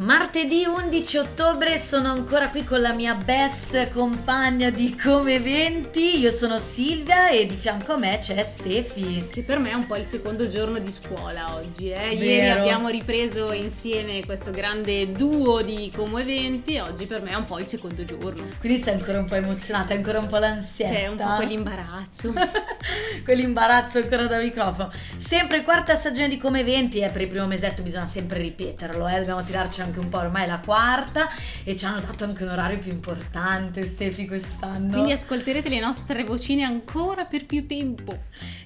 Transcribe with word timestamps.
Martedì 0.00 0.64
11 0.64 1.18
ottobre 1.18 1.78
sono 1.78 2.10
ancora 2.10 2.48
qui 2.48 2.64
con 2.64 2.80
la 2.80 2.94
mia 2.94 3.14
best 3.14 3.90
compagna 3.90 4.70
di 4.70 4.96
Come 4.96 5.34
Eventi. 5.34 6.18
Io 6.20 6.30
sono 6.30 6.58
Silvia 6.58 7.28
e 7.28 7.44
di 7.44 7.54
fianco 7.54 7.92
a 7.92 7.96
me 7.98 8.16
c'è 8.18 8.42
Stefi. 8.42 9.28
Che 9.30 9.42
per 9.42 9.58
me 9.58 9.72
è 9.72 9.74
un 9.74 9.86
po' 9.86 9.96
il 9.96 10.06
secondo 10.06 10.48
giorno 10.48 10.78
di 10.78 10.90
scuola 10.90 11.54
oggi. 11.54 11.90
Eh? 11.90 12.14
Ieri 12.14 12.48
abbiamo 12.48 12.88
ripreso 12.88 13.52
insieme 13.52 14.24
questo 14.24 14.50
grande 14.50 15.12
duo 15.12 15.60
di 15.60 15.92
Come 15.94 16.22
Eventi 16.22 16.76
e 16.76 16.80
oggi 16.80 17.04
per 17.04 17.20
me 17.20 17.32
è 17.32 17.34
un 17.34 17.44
po' 17.44 17.58
il 17.58 17.66
secondo 17.66 18.02
giorno. 18.02 18.48
Quindi 18.58 18.82
sei 18.82 18.94
ancora 18.94 19.18
un 19.18 19.26
po' 19.26 19.34
emozionata, 19.34 19.92
ancora 19.92 20.18
un 20.18 20.28
po' 20.28 20.38
l'ansietta. 20.38 20.94
C'è 20.94 21.08
un 21.08 21.16
po' 21.18 21.34
quell'imbarazzo. 21.36 22.32
Quell'imbarazzo 23.22 23.98
ancora 23.98 24.26
da 24.26 24.38
microfono. 24.38 24.90
Sempre 25.18 25.62
quarta 25.62 25.94
stagione 25.94 26.28
di 26.28 26.38
Come 26.38 26.60
Eventi, 26.60 27.00
eh, 27.00 27.10
per 27.10 27.20
il 27.20 27.28
primo 27.28 27.46
mesetto 27.46 27.82
bisogna 27.82 28.06
sempre 28.06 28.40
ripeterlo, 28.40 29.06
eh, 29.06 29.18
dobbiamo 29.18 29.44
tirarci 29.44 29.82
anche 29.90 29.98
un 29.98 30.08
po', 30.08 30.18
ormai 30.18 30.44
è 30.44 30.46
la 30.46 30.60
quarta 30.64 31.28
e 31.64 31.76
ci 31.76 31.84
hanno 31.84 32.00
dato 32.00 32.24
anche 32.24 32.44
un 32.44 32.50
orario 32.50 32.78
più 32.78 32.90
importante, 32.92 33.84
Stefi, 33.84 34.26
quest'anno. 34.26 34.92
Quindi 34.92 35.12
ascolterete 35.12 35.68
le 35.68 35.80
nostre 35.80 36.24
vocine 36.24 36.62
ancora 36.62 37.24
per 37.24 37.44
più 37.44 37.66
tempo. 37.66 38.16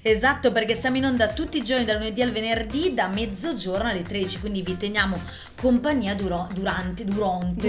Esatto, 0.01 0.51
perché 0.51 0.75
siamo 0.75 0.97
in 0.97 1.05
onda 1.05 1.27
tutti 1.29 1.57
i 1.57 1.63
giorni 1.63 1.83
dal 1.85 1.97
lunedì 1.97 2.21
al 2.21 2.31
venerdì 2.31 2.93
da 2.93 3.07
mezzogiorno 3.07 3.89
alle 3.89 4.03
13, 4.03 4.39
quindi 4.39 4.61
vi 4.61 4.77
teniamo 4.77 5.19
compagnia 5.59 6.13
duro- 6.13 6.47
durante, 6.53 7.03
durante, 7.03 7.67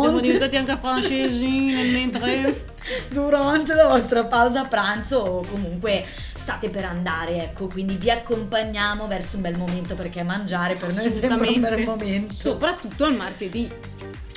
siamo 0.00 0.20
diventati 0.20 0.56
anche 0.56 0.76
francesi 0.76 1.66
nel 1.72 1.90
mentre... 1.90 2.74
durante 3.10 3.74
la 3.74 3.88
vostra 3.88 4.26
pausa 4.26 4.62
pranzo 4.62 5.18
o 5.18 5.40
comunque 5.40 6.04
state 6.46 6.68
per 6.68 6.84
andare, 6.84 7.42
ecco, 7.42 7.66
quindi 7.66 7.96
vi 7.96 8.08
accompagniamo 8.08 9.08
verso 9.08 9.34
un 9.34 9.42
bel 9.42 9.56
momento 9.56 9.96
perché 9.96 10.22
mangiare 10.22 10.76
per 10.76 10.94
noi 10.94 11.06
è 11.06 11.10
sempre 11.10 11.48
un 11.48 11.60
bel 11.60 11.84
momento. 11.84 12.32
Soprattutto 12.32 13.04
al 13.04 13.16
martedì. 13.16 13.68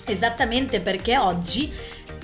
Esattamente 0.05 0.79
perché 0.79 1.19
oggi 1.19 1.71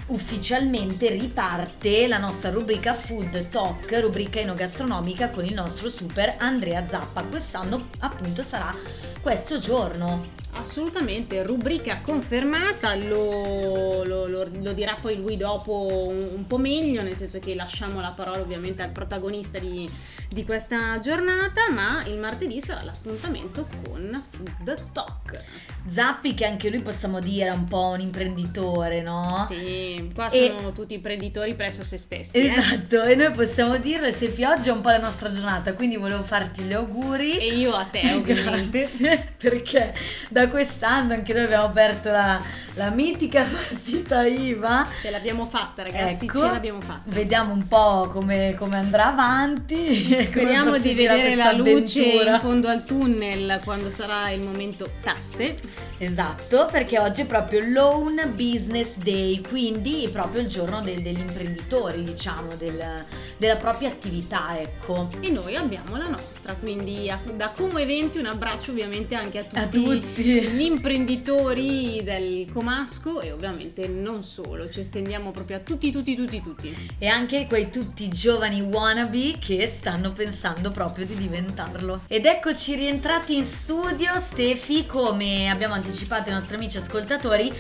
ufficialmente 0.08 1.10
riparte 1.10 2.08
la 2.08 2.18
nostra 2.18 2.50
rubrica 2.50 2.96
Food 2.96 3.50
Talk, 3.50 3.96
rubrica 4.02 4.40
enogastronomica 4.40 5.30
con 5.30 5.46
il 5.46 5.54
nostro 5.54 5.88
super 5.90 6.34
Andrea 6.40 6.84
Zappa. 6.90 7.22
Quest'anno 7.22 7.90
appunto 8.00 8.42
sarà 8.42 8.76
questo 9.22 9.60
giorno. 9.60 10.34
Assolutamente, 10.58 11.44
rubrica 11.44 12.00
confermata, 12.02 12.96
lo, 12.96 14.04
lo- 14.04 14.28
lo- 14.28 14.50
lo 14.62 14.72
dirà 14.74 14.96
poi 15.00 15.18
lui 15.18 15.38
dopo 15.38 16.08
un, 16.10 16.30
un 16.36 16.48
po' 16.48 16.58
meglio, 16.58 17.02
nel 17.04 17.16
senso 17.16 17.40
che 17.40 17.54
lasciamo 17.56 18.00
la 18.00 18.10
parola 18.16 18.40
ovviamente 18.40 18.82
al 18.82 18.90
protagonista 18.90 19.60
di, 19.60 19.88
di 20.30 20.44
questa 20.46 20.98
giornata, 21.00 21.70
ma 21.72 22.04
il 22.08 22.18
martedì 22.18 22.62
sarà 22.62 22.84
l'appuntamento 22.84 23.68
con 23.84 24.24
Food 24.32 24.92
Talk. 24.94 25.44
Zappi 25.88 26.34
che 26.34 26.46
anche 26.46 26.70
lui 26.72 26.80
possiamo 26.80 27.20
dire 27.20 27.50
è 27.50 27.54
un 27.54 27.66
po' 27.66 27.90
un 27.90 28.00
imprenditore, 28.00 29.02
no? 29.04 29.46
Sì, 29.48 30.10
qua 30.16 30.30
E- 30.30 30.54
sono 30.58 30.72
tutti 30.72 30.96
imprenditori 30.96 31.54
presso 31.54 31.84
se 31.84 31.98
stessi. 31.98 32.38
eh. 32.40 32.48
Esatto, 32.56 33.04
e 33.04 33.14
noi 33.16 33.32
possiamo 33.34 33.78
dirlo, 33.78 34.12
Sefi, 34.12 34.44
oggi 34.46 34.70
è 34.70 34.72
un 34.72 34.82
po' 34.82 34.90
la 34.90 35.00
nostra 35.00 35.30
giornata, 35.30 35.74
quindi 35.74 35.98
volevo 35.98 36.24
farti 36.24 36.64
gli 36.64 36.74
auguri. 36.74 37.38
E 37.38 37.54
io 37.54 37.74
a 37.74 37.84
te 37.84 38.14
ovviamente. 38.14 38.80
Grazie, 38.98 39.34
perché 39.38 39.94
da 40.30 40.45
quest'anno 40.50 41.14
anche 41.14 41.34
noi 41.34 41.44
abbiamo 41.44 41.66
aperto 41.66 42.12
la, 42.12 42.42
la 42.76 42.90
mitica 42.90 43.44
partita 43.50 44.26
IVA. 44.26 44.88
Ce 45.02 45.10
l'abbiamo 45.10 45.46
fatta 45.46 45.84
ragazzi, 45.84 46.26
Ecco. 46.26 46.42
ce 46.42 46.48
l'abbiamo 46.48 46.82
fatta. 46.82 47.02
Vediamo 47.06 47.54
un 47.54 47.68
po' 47.68 48.10
come, 48.12 48.56
come 48.58 48.78
andrà 48.78 49.08
avanti. 49.08 50.22
Speriamo 50.24 50.78
di 50.78 50.94
vedere 50.94 51.36
la 51.36 51.52
luce 51.52 52.00
avventura. 52.00 52.34
in 52.36 52.40
fondo 52.40 52.68
al 52.68 52.84
tunnel 52.86 53.62
quando 53.64 53.90
sarà 53.90 54.30
il 54.30 54.42
momento 54.42 54.90
tasse. 55.02 55.56
Esatto, 55.98 56.68
perché 56.72 57.00
oggi 57.00 57.22
è 57.22 57.26
proprio 57.26 57.62
Loan 57.70 58.34
Business 58.36 58.96
Day, 58.98 59.40
quindi 59.42 60.10
proprio 60.12 60.42
il 60.42 60.48
giorno 60.48 60.82
del- 60.82 61.02
degli 61.02 61.20
imprenditori, 61.20 62.04
diciamo, 62.04 62.50
del- 62.58 63.06
della 63.38 63.56
propria 63.56 63.90
attività, 63.90 64.60
ecco. 64.60 65.10
E 65.22 65.30
noi 65.30 65.56
abbiamo 65.56 65.96
la 65.96 66.10
nostra, 66.10 66.54
quindi 66.54 67.10
a- 67.10 67.22
da 67.36 67.50
Como 67.50 67.78
Eventi 67.78 68.18
un 68.18 68.26
abbraccio 68.26 68.72
ovviamente 68.72 69.16
anche 69.16 69.40
a 69.40 69.44
tutti, 69.44 69.58
A 69.58 69.68
tutti. 69.68 70.24
gli 70.24 70.62
imprenditori 70.62 72.02
del 72.04 72.50
Comasco 72.52 73.22
e 73.22 73.32
ovviamente 73.32 73.88
non 73.88 74.24
solo, 74.24 74.70
ci 74.70 74.82
estendiamo 74.82 75.32
proprio 75.32 75.58
a 75.58 75.60
tutti, 75.62 75.92
tutti, 75.92 76.16
tutti, 76.16 76.42
tutti. 76.42 76.94
E 76.98 77.08
anche 77.08 77.46
quei 77.48 77.70
tutti 77.70 78.08
giovani 78.10 78.60
wannabe 78.62 79.38
che 79.40 79.66
stanno 79.68 80.12
pensando 80.12 80.70
proprio 80.70 81.06
di 81.06 81.16
diventarlo. 81.16 82.02
Ed 82.08 82.26
eccoci 82.26 82.76
rientrati 82.76 83.36
in 83.38 83.46
studio, 83.46 84.20
Stefi, 84.20 84.86
come 84.86 85.50
abbiamo 85.50 85.74
anticipato 85.86 86.30
ai 86.30 86.36
nostri 86.36 86.56
amici 86.56 86.78
ascoltatori. 86.78 87.54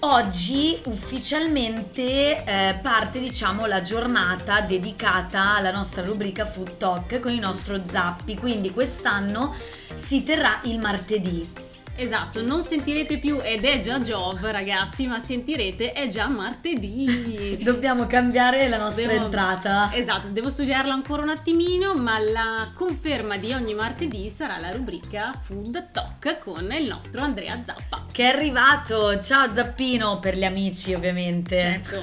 Oggi 0.00 0.78
ufficialmente 0.84 2.44
eh, 2.44 2.78
parte 2.80 3.18
diciamo 3.18 3.66
la 3.66 3.82
giornata 3.82 4.60
dedicata 4.60 5.56
alla 5.56 5.72
nostra 5.72 6.04
rubrica 6.04 6.46
Food 6.46 6.76
Talk 6.76 7.18
con 7.18 7.32
il 7.32 7.40
nostro 7.40 7.80
Zappi, 7.90 8.36
quindi 8.36 8.70
quest'anno 8.70 9.54
si 9.94 10.22
terrà 10.22 10.60
il 10.64 10.78
martedì. 10.78 11.65
Esatto, 11.98 12.42
non 12.42 12.62
sentirete 12.62 13.18
più 13.18 13.40
ed 13.42 13.64
è 13.64 13.80
già 13.80 14.00
Giove 14.00 14.52
ragazzi, 14.52 15.06
ma 15.06 15.18
sentirete 15.18 15.92
è 15.92 16.06
già 16.08 16.28
martedì. 16.28 17.58
Dobbiamo 17.64 18.06
cambiare 18.06 18.68
la 18.68 18.76
nostra 18.76 19.06
Devo- 19.06 19.24
entrata. 19.24 19.90
Esatto, 19.94 20.28
devo 20.28 20.50
studiarlo 20.50 20.92
ancora 20.92 21.22
un 21.22 21.30
attimino, 21.30 21.94
ma 21.94 22.18
la 22.18 22.70
conferma 22.74 23.38
di 23.38 23.52
ogni 23.52 23.74
martedì 23.74 24.28
sarà 24.28 24.58
la 24.58 24.70
rubrica 24.72 25.32
Food 25.42 25.90
Talk 25.92 26.38
con 26.40 26.70
il 26.72 26.84
nostro 26.86 27.22
Andrea 27.22 27.62
Zappa. 27.64 28.04
Che 28.12 28.22
è 28.22 28.26
arrivato, 28.26 29.20
ciao 29.22 29.54
Zappino 29.54 30.20
per 30.20 30.36
gli 30.36 30.44
amici 30.44 30.92
ovviamente. 30.92 31.58
Certo. 31.58 32.02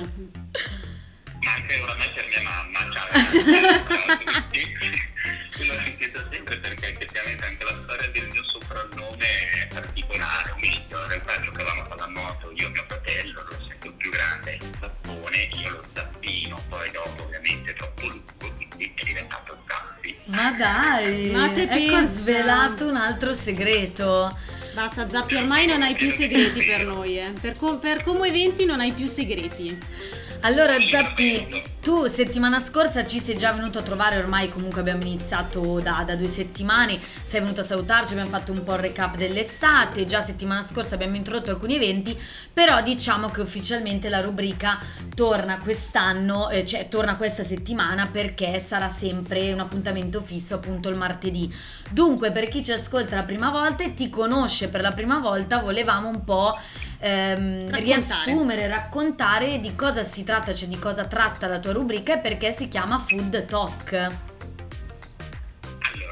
ma 1.44 1.54
anche 1.54 1.80
oramai 1.82 2.10
per 2.16 2.26
mia 2.30 2.42
mamma, 2.42 2.80
ciao 2.92 3.08
ciao 3.88 4.18
tutti. 4.18 5.66
L'ho 5.66 5.74
sentito 5.86 6.20
sempre 6.32 6.58
perché 6.58 6.94
effettivamente 6.94 7.46
anche 7.46 7.64
la 7.64 7.80
storia 7.84 8.10
del 8.10 8.28
mio 8.32 8.44
soprannome 8.44 9.53
è 10.70 10.80
particolare, 10.80 10.90
o 10.90 10.90
meglio, 10.90 10.98
in 11.02 11.08
realtà 11.10 11.42
giocavamo 11.42 11.82
a 11.82 11.86
pallanuoto, 11.86 12.52
io 12.56 12.68
e 12.68 12.70
mio 12.70 12.84
fratello, 12.88 13.46
lo 13.50 13.66
sento 13.68 13.94
più 13.98 14.12
grande, 14.12 14.58
il 14.62 14.70
zappone, 14.80 15.48
io 15.62 15.70
lo 15.70 15.84
zappino, 15.94 16.64
poi 16.70 16.92
dopo 16.92 17.24
ovviamente 17.24 17.74
troppo 17.74 18.08
lungo, 18.08 18.32
quindi 18.40 18.94
è 18.96 19.04
diventato 19.04 19.58
zappi. 19.68 20.16
Ma 20.26 20.52
dai, 20.52 21.32
Ma 21.32 21.50
te 21.50 21.64
ecco 21.64 21.74
pensa? 21.74 22.06
svelato 22.08 22.88
un 22.88 22.96
altro 22.96 23.34
segreto. 23.34 24.38
Basta 24.74 25.08
Zappi, 25.08 25.36
ormai 25.36 25.68
non 25.68 25.84
hai 25.84 25.94
più 25.94 26.10
segreti 26.10 26.64
per 26.64 26.84
noi, 26.84 27.20
eh. 27.20 27.32
Per, 27.40 27.56
com- 27.58 27.78
per 27.80 28.02
Como 28.02 28.24
Eventi 28.24 28.66
non 28.66 28.80
hai 28.80 28.92
più 28.92 29.06
segreti. 29.06 29.78
Allora 30.46 30.76
Zappi, 30.92 31.64
tu 31.82 32.06
settimana 32.08 32.60
scorsa 32.60 33.06
ci 33.06 33.22
sei 33.22 33.38
già 33.38 33.54
venuto 33.54 33.80
a 33.80 33.82
trovare, 33.82 34.18
ormai 34.18 34.50
comunque 34.50 34.82
abbiamo 34.82 35.04
iniziato 35.04 35.80
da, 35.80 36.04
da 36.06 36.18
due 36.18 36.28
settimane, 36.28 37.00
sei 37.24 37.40
venuto 37.40 37.62
a 37.62 37.64
salutarci, 37.64 38.12
abbiamo 38.12 38.30
fatto 38.30 38.52
un 38.52 38.62
po' 38.62 38.74
il 38.74 38.80
recap 38.80 39.16
dell'estate, 39.16 40.06
già 40.06 40.22
settimana 40.22 40.62
scorsa 40.68 40.96
abbiamo 40.96 41.16
introdotto 41.16 41.52
alcuni 41.52 41.76
eventi, 41.76 42.20
però 42.52 42.82
diciamo 42.82 43.30
che 43.30 43.40
ufficialmente 43.40 44.10
la 44.10 44.20
rubrica 44.20 44.80
torna 45.16 45.60
quest'anno, 45.60 46.50
eh, 46.50 46.66
cioè 46.66 46.90
torna 46.90 47.16
questa 47.16 47.46
settimana 47.46 48.08
perché 48.08 48.60
sarà 48.60 48.90
sempre 48.90 49.54
un 49.54 49.62
appuntamento 49.62 50.20
fisso 50.20 50.56
appunto 50.56 50.90
il 50.90 50.98
martedì. 50.98 51.50
Dunque 51.90 52.34
per 52.34 52.50
chi 52.50 52.62
ci 52.66 52.74
ascolta 52.74 53.16
la 53.16 53.24
prima 53.24 53.50
volta 53.50 53.86
e 53.86 53.94
ti 53.94 54.10
conosce 54.10 54.68
per 54.68 54.82
la 54.82 54.92
prima 54.92 55.20
volta 55.20 55.60
volevamo 55.60 56.10
un 56.10 56.26
po' 56.26 56.58
ehm, 57.04 57.70
Raccontare. 57.70 57.84
riassumere, 57.84 58.68
raccontare 58.68 59.60
di 59.60 59.76
cosa 59.76 60.04
si 60.04 60.24
tratta, 60.24 60.54
cioè 60.54 60.68
di 60.70 60.80
cosa 60.80 61.06
tratta 61.06 61.48
la 61.48 61.60
tua 61.60 61.74
rubrica 61.74 62.14
e 62.16 62.20
perché 62.20 62.54
si 62.54 62.68
chiama 62.70 62.98
Food 63.00 63.46
Talk. 63.46 63.94
Allora, 63.94 64.22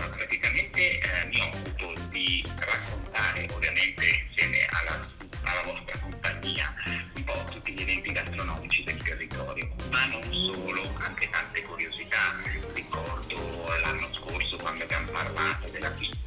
praticamente 0.10 1.00
eh, 1.00 1.26
mi 1.30 1.40
occupo 1.40 1.94
di 2.10 2.44
raccontare, 2.60 3.48
ovviamente 3.54 4.06
insieme 4.28 4.66
alla, 4.70 5.00
alla 5.44 5.62
vostra 5.64 5.98
compagnia, 6.00 6.74
un 7.16 7.24
po' 7.24 7.44
tutti 7.50 7.72
gli 7.74 7.82
eventi 7.82 8.12
gastronomici 8.12 8.84
del 8.84 8.98
territorio, 8.98 9.70
ma 9.92 10.06
non 10.06 10.22
solo, 10.24 10.82
anche 11.00 11.30
tante 11.30 11.62
curiosità. 11.64 12.36
Ricordo 12.74 13.68
l'anno 13.82 14.10
scorso 14.14 14.58
quando 14.58 14.84
abbiamo 14.84 15.10
parlato 15.12 15.68
della 15.70 15.90
pizza, 15.92 16.18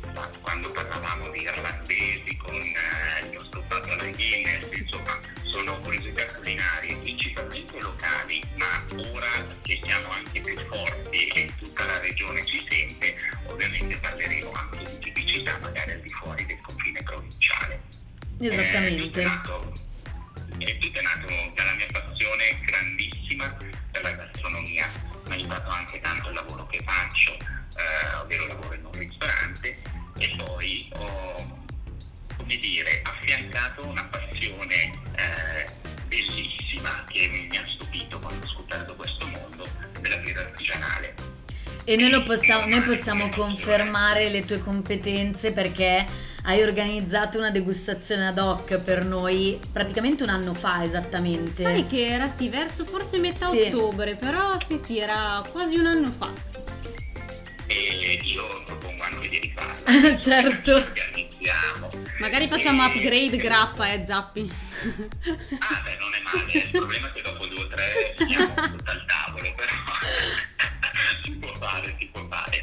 quando 0.41 0.71
parlavamo 0.71 1.29
di 1.31 1.43
irlandesi 1.43 2.37
con 2.37 2.55
eh, 2.55 3.27
il 3.27 3.33
nostro 3.33 3.65
fatto 3.67 3.91
alla 3.91 4.05
Guinness, 4.05 4.71
insomma, 4.73 5.19
sono 5.43 5.77
curiosità 5.81 6.25
culinarie 6.35 6.97
principalmente 6.97 7.81
locali, 7.81 8.43
ma 8.57 8.83
ora 9.13 9.47
che 9.63 9.81
siamo 9.83 10.11
anche 10.11 10.41
più 10.41 10.57
forti 10.67 11.27
e 11.29 11.53
tutta 11.59 11.85
la 11.85 11.99
regione 11.99 12.45
ci 12.47 12.65
sente, 12.69 13.17
ovviamente 13.47 13.97
parleremo 13.97 14.53
anche 14.53 14.85
di 14.85 14.99
tipicità 14.99 15.59
magari 15.59 15.93
al 15.93 16.01
di 16.01 16.09
fuori 16.11 16.47
del 16.47 16.61
confine 16.61 17.03
provinciale. 17.03 17.83
Eh, 18.39 18.49
è 18.49 18.53
Esattamente. 18.53 19.23
nato, 19.25 19.73
è 20.59 20.79
tutto 20.79 20.99
è 20.99 21.03
nato 21.03 21.53
dalla 21.55 21.73
mia 21.75 21.87
passione 21.91 22.61
grandissima 22.65 23.57
per 23.91 24.03
la 24.03 24.11
gastronomia, 24.13 24.89
mi 25.27 25.31
ha 25.31 25.35
aiutato 25.35 25.71
anche 25.71 26.01
tanto 26.01 26.29
il 26.29 26.35
lavoro 26.35 26.67
che 26.67 26.81
faccio, 26.85 27.34
E 41.87 41.97
noi, 41.97 42.23
possiamo, 42.23 42.67
noi 42.67 42.81
possiamo 42.81 43.29
confermare 43.29 44.31
le 44.31 44.43
tue 44.47 44.59
competenze 44.59 45.53
perché 45.53 46.07
hai 46.45 46.63
organizzato 46.63 47.37
una 47.37 47.51
degustazione 47.51 48.27
ad 48.29 48.39
hoc 48.39 48.79
per 48.79 49.05
noi 49.05 49.61
praticamente 49.71 50.23
un 50.23 50.31
anno 50.31 50.55
fa 50.55 50.83
esattamente. 50.83 51.63
Sai 51.63 51.87
che 51.87 52.07
era 52.07 52.29
sì, 52.29 52.49
verso 52.49 52.87
forse 52.87 53.19
metà 53.19 53.51
sì. 53.51 53.61
ottobre, 53.61 54.15
però 54.15 54.57
sì 54.57 54.79
sì, 54.79 54.99
era 54.99 55.43
quasi 55.53 55.77
un 55.77 55.85
anno 55.85 56.11
fa. 56.11 56.31
E 57.67 58.21
io 58.23 58.63
propongo 58.65 59.03
anche 59.03 59.29
di 59.29 59.39
rifarla. 59.41 60.17
certo. 60.17 60.77
Organizziamo. 60.77 61.91
Magari 62.19 62.49
facciamo 62.49 62.83
e... 62.83 62.87
upgrade 62.87 63.37
grappa, 63.37 63.93
eh, 63.93 64.07
Zappi. 64.07 64.51
ah 65.59 65.83
beh, 65.83 65.97
non 65.99 66.15
è 66.15 66.21
male, 66.23 66.53
il 66.53 66.71
problema 66.71 67.09
è 67.09 67.13
che 67.13 67.23
dopo 67.23 67.45
due 67.47 67.63
o 67.63 67.69
tre 67.69 68.15
siamo 68.27 68.55
tutto 68.55 68.91
al 68.91 69.05
tavolo, 69.07 69.55
però 69.55 69.73
si 71.25 71.31
può 71.33 71.55
fare, 71.55 71.97
si 71.99 72.07
può 72.13 72.23
fare. 72.29 72.63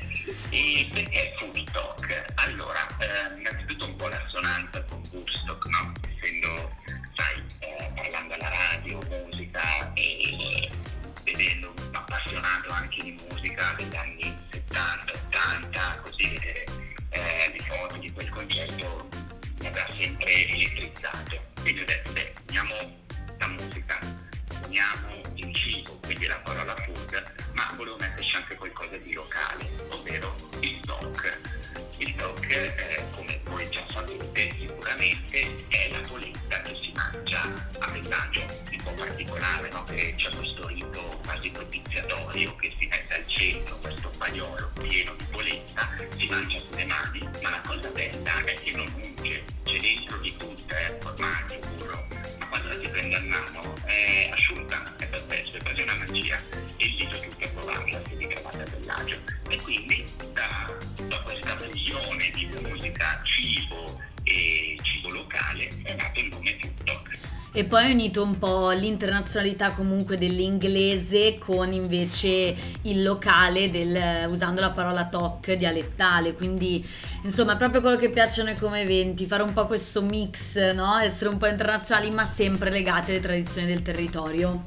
E 0.51 0.87
perché 0.93 1.33
food 1.35 1.71
talk? 1.71 2.25
Allora, 2.35 2.87
eh, 2.99 3.39
innanzitutto 3.39 3.85
un 3.85 3.95
po' 3.95 4.07
l'assonanza 4.07 4.83
con 4.83 5.01
Woodstock, 5.11 5.65
no? 5.65 5.91
Essendo, 6.07 6.75
sai, 7.15 7.43
eh, 7.59 7.91
parlando 7.95 8.35
alla 8.35 8.49
radio, 8.49 8.99
musica 9.09 9.91
e 9.93 10.69
vedendo 11.23 11.73
un 11.75 11.95
appassionato 11.95 12.71
anche 12.71 13.01
di 13.01 13.19
musica 13.27 13.73
degli 13.77 13.95
anni 13.95 14.35
70, 14.51 15.11
80, 15.11 15.99
così 16.03 16.27
vedere 16.27 16.65
eh, 17.09 17.51
le 17.53 17.63
foto 17.63 17.97
di 17.97 18.11
quel 18.11 18.29
concerto 18.29 19.09
mi 19.59 19.67
aveva 19.67 19.87
sempre 19.91 20.47
elettrizzato. 20.49 21.41
Quindi 21.61 21.81
ho 21.81 21.85
detto, 21.85 22.11
beh, 22.11 22.33
uniamo 22.49 22.75
la 23.39 23.47
musica, 23.47 23.99
uniamo 24.65 25.30
cibo, 25.53 25.97
quindi 26.01 26.25
la 26.27 26.35
parola 26.37 26.75
food, 26.75 27.33
ma 27.53 27.71
volevo 27.75 27.97
metterci 27.97 28.35
anche 28.35 28.55
qualcosa 28.55 28.97
di 28.97 29.13
locale, 29.13 29.67
ovvero 29.89 30.35
il 30.59 30.79
talk. 30.81 31.39
Il 31.97 32.15
talk, 32.15 32.49
eh, 32.49 33.03
come 33.15 33.39
voi 33.43 33.69
già 33.69 33.83
sapete 33.89 34.55
sicuramente, 34.57 35.65
è 35.67 35.89
la 35.91 36.07
polenta 36.07 36.61
che 36.61 36.75
si 36.81 36.91
mangia 36.93 37.41
a 37.79 37.91
mellaggio, 37.91 38.41
un 38.41 38.81
po' 38.83 38.91
particolare, 38.91 39.69
no? 39.71 39.83
che 39.83 40.13
c'è 40.17 40.29
questo 40.35 40.67
rito 40.67 41.19
quasi 41.23 41.49
propiziatorio 41.49 42.55
che 42.55 42.75
si 42.79 42.87
mette 42.87 43.13
al 43.13 43.27
centro 43.27 43.77
questo 43.77 44.09
pagliolo 44.17 44.71
pieno 44.79 45.13
di 45.15 45.25
polenta, 45.29 45.89
si 46.17 46.25
mangia 46.27 46.59
con 46.67 46.77
le 46.77 46.85
mani, 46.85 47.29
ma 47.41 47.49
la 47.49 47.61
cosa 47.65 47.89
bella 47.89 48.43
è 48.43 48.53
che 48.55 48.71
non 48.71 48.91
unge, 48.95 49.43
c'è 49.63 49.79
dentro 49.79 50.17
di 50.17 50.35
tutto, 50.37 50.75
eh, 50.75 50.97
formaggio, 50.99 51.59
burro, 51.59 52.07
quando 52.51 52.81
si 52.81 52.89
prende 52.89 53.15
a 53.15 53.21
mano 53.21 53.75
è 53.85 54.29
asciutta, 54.29 54.93
è 54.97 55.07
perfetto, 55.07 55.55
è 55.55 55.61
quasi 55.63 55.81
una 55.83 55.95
magia 55.95 56.37
e 56.75 56.85
invito 56.85 57.17
tutti 57.21 57.43
a 57.45 57.47
provarla 57.47 58.01
se 58.03 58.15
vi 58.15 58.27
trovate 58.27 58.61
a 58.63 58.65
Bellagio. 58.65 59.17
E 59.47 59.61
quindi 59.61 60.05
da, 60.33 60.73
da 61.07 61.19
questa 61.21 61.55
fusione 61.55 62.29
di 62.31 62.45
musica, 62.61 63.21
cibo 63.23 64.01
e 64.23 64.77
cibo 64.83 65.09
locale 65.11 65.69
è 65.83 65.93
nato 65.95 66.19
il 66.19 66.27
nome 66.27 66.57
tutto. 66.57 67.01
E 67.53 67.65
poi 67.65 67.83
hai 67.83 67.91
unito 67.91 68.23
un 68.23 68.39
po' 68.39 68.69
l'internazionalità 68.69 69.71
comunque 69.71 70.17
dell'inglese 70.17 71.37
con 71.37 71.73
invece 71.73 72.55
il 72.83 73.03
locale 73.03 73.69
del, 73.69 74.25
usando 74.29 74.61
la 74.61 74.69
parola 74.69 75.07
talk 75.07 75.51
dialettale, 75.51 76.33
quindi 76.33 76.87
insomma 77.23 77.57
proprio 77.57 77.81
quello 77.81 77.97
che 77.97 78.09
piace 78.09 78.39
a 78.39 78.45
noi 78.45 78.55
come 78.55 78.81
eventi, 78.81 79.25
fare 79.25 79.43
un 79.43 79.51
po' 79.51 79.67
questo 79.67 80.01
mix, 80.01 80.71
no? 80.71 80.97
essere 80.99 81.29
un 81.29 81.37
po' 81.37 81.47
internazionali 81.47 82.09
ma 82.09 82.25
sempre 82.25 82.69
legati 82.69 83.11
alle 83.11 83.19
tradizioni 83.19 83.67
del 83.67 83.81
territorio. 83.81 84.63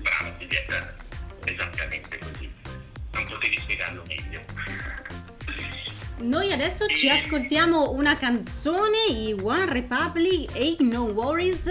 Bravo 0.00 0.36
Giulietta, 0.38 0.94
esattamente 1.46 2.18
così, 2.18 2.50
non 3.12 3.24
potevi 3.24 3.58
spiegarlo 3.58 4.04
meglio. 4.06 4.40
Noi 6.20 6.52
adesso 6.52 6.86
ci 6.86 7.08
ascoltiamo 7.08 7.92
una 7.92 8.14
canzone, 8.14 9.06
i 9.08 9.34
One 9.42 9.72
Republic, 9.72 10.54
Ain't 10.54 10.80
No 10.80 11.04
Worries, 11.04 11.66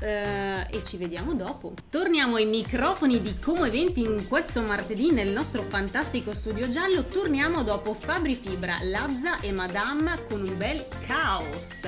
eh, 0.00 0.66
e 0.70 0.82
ci 0.84 0.96
vediamo 0.96 1.34
dopo. 1.34 1.74
Torniamo 1.90 2.36
ai 2.36 2.46
microfoni 2.46 3.20
di 3.20 3.38
Como 3.38 3.66
Eventi 3.66 4.00
in 4.00 4.26
questo 4.26 4.62
martedì 4.62 5.12
nel 5.12 5.28
nostro 5.28 5.62
fantastico 5.62 6.34
studio 6.34 6.66
giallo. 6.68 7.04
Torniamo 7.04 7.62
dopo 7.62 7.92
Fabri 7.92 8.36
Fibra, 8.36 8.78
Lazza 8.80 9.38
e 9.40 9.52
Madame 9.52 10.24
con 10.26 10.40
un 10.40 10.56
bel 10.56 10.86
caos. 11.06 11.86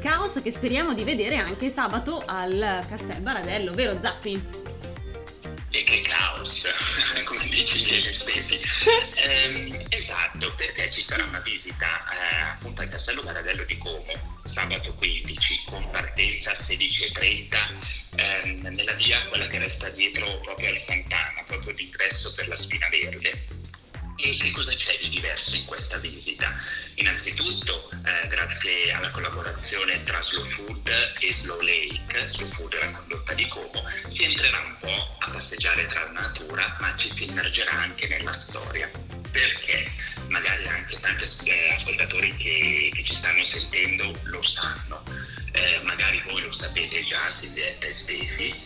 Caos 0.00 0.40
che 0.42 0.50
speriamo 0.50 0.94
di 0.94 1.04
vedere 1.04 1.36
anche 1.36 1.68
sabato 1.68 2.24
al 2.26 2.84
Castel 2.88 3.20
Baradello, 3.20 3.72
vero 3.72 4.00
Zappi? 4.00 4.61
E 5.72 5.84
che 5.84 6.02
caos, 6.02 6.62
come 7.24 7.48
dici 7.48 7.84
gli 7.84 8.12
Stefi. 8.12 8.60
eh, 9.14 9.86
esatto, 9.88 10.54
perché 10.54 10.90
ci 10.90 11.00
sarà 11.00 11.24
una 11.24 11.40
visita 11.40 11.98
eh, 12.10 12.40
appunto 12.50 12.82
al 12.82 12.88
Castello 12.88 13.22
Baradello 13.22 13.64
di 13.64 13.78
Como, 13.78 14.40
sabato 14.44 14.92
15, 14.94 15.64
con 15.66 15.90
partenza 15.90 16.52
16.30 16.52 17.56
ehm, 18.16 18.66
nella 18.68 18.92
via, 18.92 19.26
quella 19.28 19.46
che 19.46 19.58
resta 19.58 19.88
dietro 19.88 20.40
proprio 20.40 20.68
al 20.68 20.78
Sant'Anna, 20.78 21.42
proprio 21.46 21.72
d'ingresso 21.72 22.34
per 22.34 22.48
la 22.48 22.56
Spina 22.56 22.88
Verde. 22.90 23.44
E 24.16 24.36
che 24.36 24.50
cosa 24.52 24.74
c'è 24.74 24.98
di 25.00 25.08
diverso 25.08 25.56
in 25.56 25.64
questa 25.64 25.98
visita? 25.98 26.54
Innanzitutto, 26.94 27.90
eh, 28.04 28.28
grazie 28.28 28.92
alla 28.92 29.10
collaborazione 29.10 30.02
tra 30.02 30.22
Slow 30.22 30.44
Food 30.50 30.88
e 31.18 31.32
Slow 31.32 31.60
Lake, 31.60 32.28
Slow 32.28 32.50
Food 32.52 32.74
è 32.74 32.84
la 32.84 32.90
condotta 32.90 33.32
di 33.32 33.48
Como, 33.48 33.84
si 34.08 34.24
entrerà 34.24 34.60
un 34.60 34.76
po' 34.78 35.16
a 35.20 35.30
passeggiare 35.30 35.86
tra 35.86 36.04
la 36.04 36.20
natura, 36.20 36.76
ma 36.80 36.94
ci 36.96 37.10
si 37.12 37.24
immergerà 37.24 37.72
anche 37.72 38.06
nella 38.06 38.32
storia. 38.32 38.90
Perché? 39.30 39.90
Magari 40.28 40.66
anche 40.68 41.00
tanti 41.00 41.24
eh, 41.44 41.72
ascoltatori 41.72 42.36
che, 42.36 42.90
che 42.94 43.04
ci 43.04 43.14
stanno 43.14 43.44
sentendo 43.44 44.12
lo 44.24 44.42
sanno, 44.42 45.02
eh, 45.52 45.80
magari 45.84 46.22
voi 46.28 46.42
lo 46.42 46.52
sapete 46.52 47.02
già, 47.02 47.28
Silvietta 47.28 47.86
e 47.86 47.90
Stefi, 47.92 48.62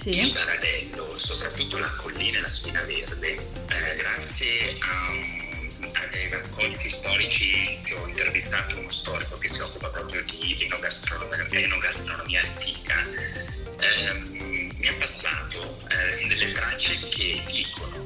sì. 0.00 0.18
il 0.18 0.32
Baradello, 0.32 1.18
soprattutto 1.18 1.76
la 1.76 1.90
collina 1.96 2.38
e 2.38 2.40
la 2.40 2.48
Spina 2.48 2.80
Verde, 2.82 3.34
eh, 3.34 3.96
grazie 3.96 4.78
a, 4.78 5.08
a, 5.92 6.06
dei 6.10 6.30
racconti 6.30 6.88
storici 6.88 7.78
che 7.84 7.94
ho 7.94 8.06
intervistato 8.06 8.78
uno 8.78 8.90
storico 8.90 9.36
che 9.36 9.48
si 9.48 9.60
occupa 9.60 9.88
proprio 9.88 10.22
di 10.22 10.56
enogastronomia, 10.64 11.58
enogastronomia 11.58 12.42
antica, 12.42 13.06
ehm, 13.78 14.72
mi 14.74 14.88
ha 14.88 14.94
passato 14.94 15.82
eh, 15.90 16.26
delle 16.26 16.52
tracce 16.52 16.98
che 17.10 17.42
dicono 17.46 18.04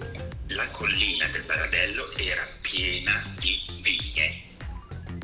la 0.49 0.67
collina 0.69 1.29
del 1.29 1.43
Baradello 1.43 2.13
era 2.17 2.47
piena 2.61 3.35
di 3.39 3.63
vigne 3.81 4.43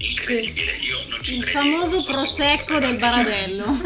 incredibile. 0.01 0.79
Sì. 0.79 0.87
Io 0.87 1.05
non 1.09 1.23
ci 1.23 1.37
Il 1.37 1.45
credevo, 1.45 1.65
famoso 1.65 2.01
so 2.01 2.11
prosecco 2.11 2.79
del 2.79 2.97
Baradello. 2.97 3.67
non, 3.71 3.79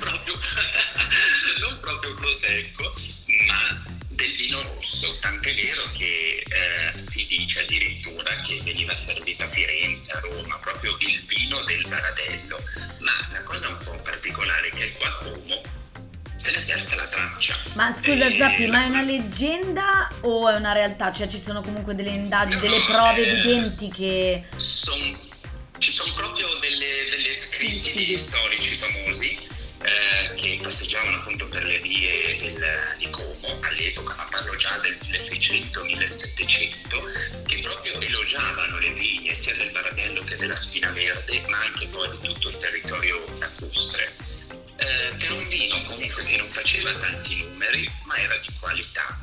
proprio, 0.00 0.38
non 1.60 1.78
proprio 1.80 2.14
prosecco, 2.14 2.94
ma 3.46 3.82
del 4.08 4.34
vino 4.36 4.62
rosso, 4.62 5.18
tant'è 5.20 5.54
vero 5.54 5.82
che 5.96 6.42
eh, 6.46 6.98
si 6.98 7.26
dice 7.26 7.62
addirittura 7.62 8.40
che 8.42 8.60
veniva 8.62 8.94
servito 8.94 9.44
a 9.44 9.48
Firenze, 9.48 10.12
a 10.12 10.20
Roma, 10.20 10.56
proprio 10.58 10.96
il 11.00 11.22
vino 11.26 11.62
del 11.64 11.84
Baradello. 11.88 12.62
Ma 13.00 13.12
la 13.32 13.42
cosa 13.42 13.68
un 13.68 13.78
po' 13.78 13.92
particolare 14.02 14.23
traccia. 17.34 17.58
Ma 17.74 17.92
scusa 17.92 18.26
e... 18.26 18.36
Zappi, 18.36 18.66
ma 18.66 18.84
è 18.84 18.88
una 18.88 19.02
leggenda 19.02 20.08
o 20.22 20.48
è 20.48 20.56
una 20.56 20.72
realtà? 20.72 21.12
Cioè 21.12 21.26
ci 21.26 21.38
sono 21.38 21.60
comunque 21.60 21.94
delle 21.94 22.08
indagini, 22.10 22.60
delle 22.60 22.80
prove 22.86 23.22
eh, 23.22 23.28
evidenti 23.28 23.90
che... 23.90 24.44
Son, 24.56 25.18
ci 25.78 25.92
sono 25.92 26.14
proprio 26.14 26.46
delle, 26.60 27.10
delle 27.10 27.34
scritti 27.34 28.06
di 28.06 28.16
storici 28.18 28.76
famosi 28.76 29.38
eh, 29.82 30.32
che 30.34 30.60
passeggiavano 30.62 31.18
appunto 31.18 31.46
per 31.46 31.64
le 31.64 31.78
vie 31.78 32.36
del, 32.38 32.94
di 32.98 33.10
Como 33.10 33.58
all'epoca, 33.60 34.14
ma 34.16 34.26
parlo 34.30 34.56
già 34.56 34.78
del 34.78 34.96
1600-1700, 35.02 37.44
che 37.46 37.60
proprio 37.60 38.00
elogiavano 38.00 38.78
le 38.78 38.92
vigne 38.92 39.34
sia 39.34 39.54
del 39.56 39.72
Baradello 39.72 40.22
che 40.22 40.36
della 40.36 40.56
Spina 40.56 40.88
Verde, 40.90 41.42
ma 41.48 41.58
anche 41.58 41.86
poi 41.88 42.08
di 42.10 42.18
tutto 42.28 42.48
il 42.48 42.56
territorio 42.58 43.22
lacustre 43.38 44.23
eh, 44.94 45.16
per 45.16 45.32
un 45.32 45.48
vino 45.48 45.82
comunque 45.84 46.24
che 46.24 46.36
non 46.36 46.48
faceva 46.50 46.92
tanti 46.92 47.42
numeri, 47.42 47.90
ma 48.04 48.16
era 48.16 48.36
di 48.36 48.48
qualità. 48.60 49.18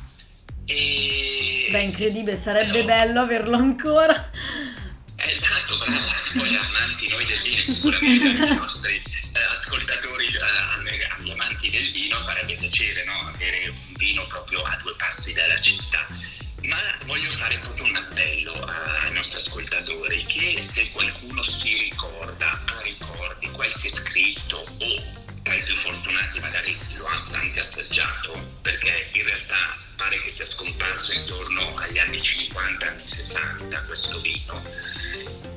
E... 0.66 1.68
Beh, 1.70 1.82
incredibile, 1.82 2.36
sarebbe 2.36 2.84
Però... 2.84 2.84
bello 2.84 3.20
averlo 3.20 3.56
ancora. 3.56 4.30
Esatto, 5.16 5.78
bravo. 5.78 6.10
Poi 6.34 6.56
amanti 6.56 7.08
noi 7.08 7.24
del 7.26 7.42
vino, 7.42 7.62
sicuramente 7.62 8.26
i 8.26 8.54
nostri 8.56 9.02
eh, 9.32 9.42
ascoltatori, 9.52 10.26
eh, 10.26 11.06
agli 11.16 11.30
amanti 11.30 11.70
del 11.70 11.90
vino 11.92 12.20
farebbe 12.24 12.54
piacere 12.56 13.04
no? 13.04 13.30
avere 13.32 13.68
un 13.68 13.92
vino 13.94 14.24
proprio 14.24 14.62
a 14.62 14.78
due 14.82 14.94
passi 14.96 15.32
dalla 15.32 15.60
città. 15.60 16.06
Ma 16.62 16.78
voglio 17.06 17.30
fare 17.32 17.58
proprio 17.58 17.86
un 17.86 17.96
appello 17.96 18.52
ai 18.52 19.12
nostri 19.12 19.38
ascoltatori 19.38 20.24
che 20.26 20.62
se 20.62 20.90
qualcuno 20.92 21.42
si 21.42 21.76
ricorda, 21.76 22.62
ricordi, 22.82 23.50
qualche 23.50 23.88
scritto 23.88 24.64
o 24.78 25.21
tra 25.52 25.60
i 25.60 25.62
più 25.64 25.76
fortunati 25.76 26.40
magari 26.40 26.76
lo 26.96 27.06
ha 27.06 27.22
anche 27.32 27.60
assaggiato, 27.60 28.32
perché 28.62 29.10
in 29.12 29.24
realtà 29.24 29.76
pare 29.96 30.22
che 30.22 30.30
sia 30.30 30.44
scomparso 30.44 31.12
intorno 31.12 31.76
agli 31.76 31.98
anni 31.98 32.22
50, 32.22 32.86
anni 32.86 33.06
60 33.06 33.82
questo 33.82 34.18
vino, 34.20 34.62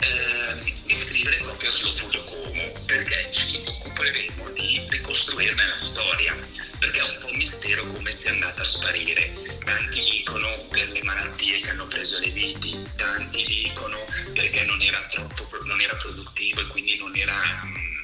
eh, 0.01 0.73
di 0.85 0.93
scrivere 0.93 1.37
proprio 1.37 1.71
Slow 1.71 1.95
Food 1.95 2.25
Como, 2.25 2.71
perché 2.85 3.29
ci 3.31 3.63
occuperemo 3.65 4.49
di 4.49 4.85
ricostruirne 4.89 5.65
la 5.65 5.77
storia, 5.77 6.35
perché 6.77 6.99
è 6.99 7.03
un 7.03 7.17
po' 7.21 7.27
un 7.27 7.37
mistero 7.37 7.85
come 7.85 8.11
sia 8.11 8.31
andata 8.31 8.61
a 8.63 8.65
sparire. 8.65 9.31
Tanti 9.63 10.03
dicono 10.03 10.57
per 10.71 10.89
le 10.89 11.03
malattie 11.03 11.61
che 11.61 11.69
hanno 11.69 11.87
preso 11.87 12.19
le 12.19 12.31
viti, 12.31 12.77
tanti 12.97 13.45
dicono 13.45 14.03
perché 14.33 14.65
non 14.65 14.81
era, 14.81 14.99
troppo, 15.07 15.47
non 15.63 15.79
era 15.79 15.95
produttivo 15.95 16.59
e 16.59 16.67
quindi 16.67 16.97
non 16.97 17.15
era 17.15 17.39
dal 17.41 17.94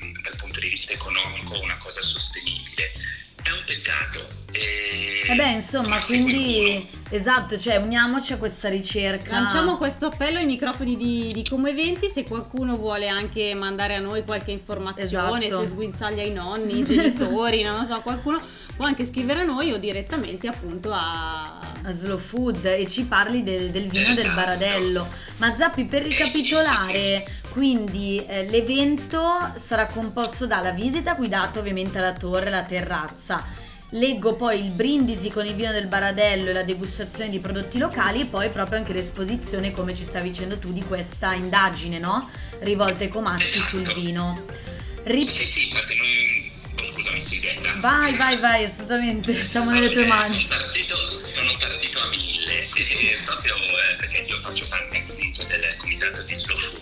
punto 0.51 0.59
di 0.59 0.69
vista 0.69 0.91
economico 0.91 1.59
una 1.61 1.77
cosa 1.77 2.01
sostenibile. 2.01 2.91
È 3.41 3.49
un 3.49 3.63
peccato. 3.65 4.27
E... 4.51 5.23
Eh 5.27 5.33
beh, 5.33 5.51
insomma, 5.53 5.99
quindi 5.99 6.87
esatto, 7.09 7.57
cioè 7.57 7.77
uniamoci 7.77 8.33
a 8.33 8.37
questa 8.37 8.69
ricerca. 8.69 9.31
Lanciamo 9.31 9.77
questo 9.77 10.07
appello 10.07 10.37
ai 10.37 10.45
microfoni 10.45 10.95
di, 10.95 11.31
di 11.33 11.43
Come 11.47 11.71
Eventi 11.71 12.07
se 12.09 12.23
qualcuno 12.23 12.77
vuole 12.77 13.07
anche 13.07 13.55
mandare 13.55 13.95
a 13.95 13.99
noi 13.99 14.23
qualche 14.25 14.51
informazione, 14.51 15.45
Esatto. 15.45 15.63
se 15.63 15.69
sguinzaglia 15.71 16.21
i 16.21 16.31
nonni, 16.31 16.79
i 16.79 16.83
genitori, 16.83 17.63
non 17.65 17.79
lo 17.79 17.85
so, 17.85 17.99
qualcuno 18.01 18.39
può 18.75 18.85
anche 18.85 19.05
scrivere 19.05 19.39
a 19.39 19.43
noi 19.43 19.71
o 19.71 19.77
direttamente 19.77 20.47
appunto 20.47 20.91
a... 20.91 21.59
a 21.81 21.91
Slow 21.91 22.19
Food 22.19 22.65
e 22.65 22.85
ci 22.85 23.05
parli 23.05 23.41
del, 23.41 23.71
del 23.71 23.87
vino 23.87 24.13
del 24.13 24.25
Esatto. 24.25 24.35
Baradello. 24.35 25.07
Ma 25.37 25.55
Zappi, 25.57 25.85
per 25.85 26.03
ricapitolare, 26.03 27.40
quindi 27.51 28.23
eh, 28.25 28.45
l'evento 28.49 29.51
sarà 29.55 29.87
composto 29.87 30.47
dalla 30.47 30.71
visita 30.71 31.13
guidata 31.15 31.59
ovviamente 31.59 31.97
alla 31.97 32.13
torre, 32.13 32.47
alla 32.47 32.63
terrazza. 32.63 33.45
Leggo 33.93 34.35
poi 34.35 34.63
il 34.63 34.71
brindisi 34.71 35.29
con 35.29 35.45
il 35.45 35.53
vino 35.53 35.71
del 35.73 35.87
Baradello 35.87 36.49
e 36.49 36.53
la 36.53 36.63
degustazione 36.63 37.29
di 37.29 37.39
prodotti 37.39 37.77
locali 37.77 38.21
e 38.21 38.25
poi 38.25 38.49
proprio 38.49 38.77
anche 38.77 38.93
l'esposizione, 38.93 39.71
come 39.71 39.93
ci 39.93 40.05
stavi 40.05 40.29
dicendo 40.29 40.57
tu, 40.59 40.71
di 40.71 40.81
questa 40.81 41.33
indagine, 41.33 41.99
no? 41.99 42.29
Rivolta 42.59 43.03
ai 43.03 43.09
comaschi 43.09 43.59
sul 43.59 43.83
vino. 43.93 44.45
Ri- 45.03 45.21
Sì, 45.27 45.43
sì, 45.45 45.69
guarda, 45.71 45.93
noi... 45.93 46.51
Oh, 46.79 46.85
scusami 46.85 47.21
Silvietta. 47.21 47.73
vai, 47.81 48.15
vai, 48.15 48.37
vai, 48.39 48.63
assolutamente, 48.63 49.45
siamo 49.45 49.71
nelle 49.71 49.89
tue 49.89 50.05
mani. 50.05 50.35
Sono 50.37 50.61
partito, 50.61 50.95
sono 51.19 51.51
partito 51.59 51.99
a 51.99 52.07
mille, 52.07 52.69
proprio 53.25 53.55
eh, 53.55 53.95
perché 53.97 54.25
io 54.25 54.39
faccio 54.39 54.65
parte 54.69 55.03
appunto 55.05 55.43
del 55.43 55.75
comitato 55.77 56.21
di 56.21 56.33
Slow 56.33 56.57
Food. 56.57 56.80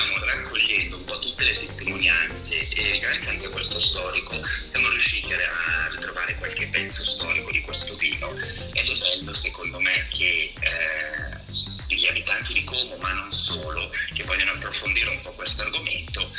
Stiamo 0.00 0.24
raccogliendo 0.24 0.96
un 0.96 1.04
po' 1.04 1.18
tutte 1.18 1.44
le 1.44 1.58
testimonianze 1.58 2.68
e 2.70 2.98
grazie 3.00 3.28
anche 3.28 3.44
a 3.44 3.50
questo 3.50 3.78
storico 3.78 4.40
siamo 4.64 4.88
riusciti 4.88 5.30
a 5.34 5.90
ritrovare 5.90 6.36
qualche 6.36 6.68
pezzo 6.68 7.04
storico 7.04 7.50
di 7.50 7.60
questo 7.60 7.94
vino 7.96 8.34
ed 8.72 8.88
è 8.88 8.96
bello 8.96 9.34
secondo 9.34 9.78
me 9.78 10.08
che 10.08 10.54
eh, 10.58 11.94
gli 11.94 12.06
abitanti 12.06 12.54
di 12.54 12.64
Como, 12.64 12.96
ma 12.96 13.12
non 13.12 13.30
solo, 13.34 13.92
che 14.14 14.22
vogliono 14.22 14.52
approfondire 14.52 15.10
un 15.10 15.20
po' 15.20 15.32
questo 15.32 15.64
argomento, 15.64 16.34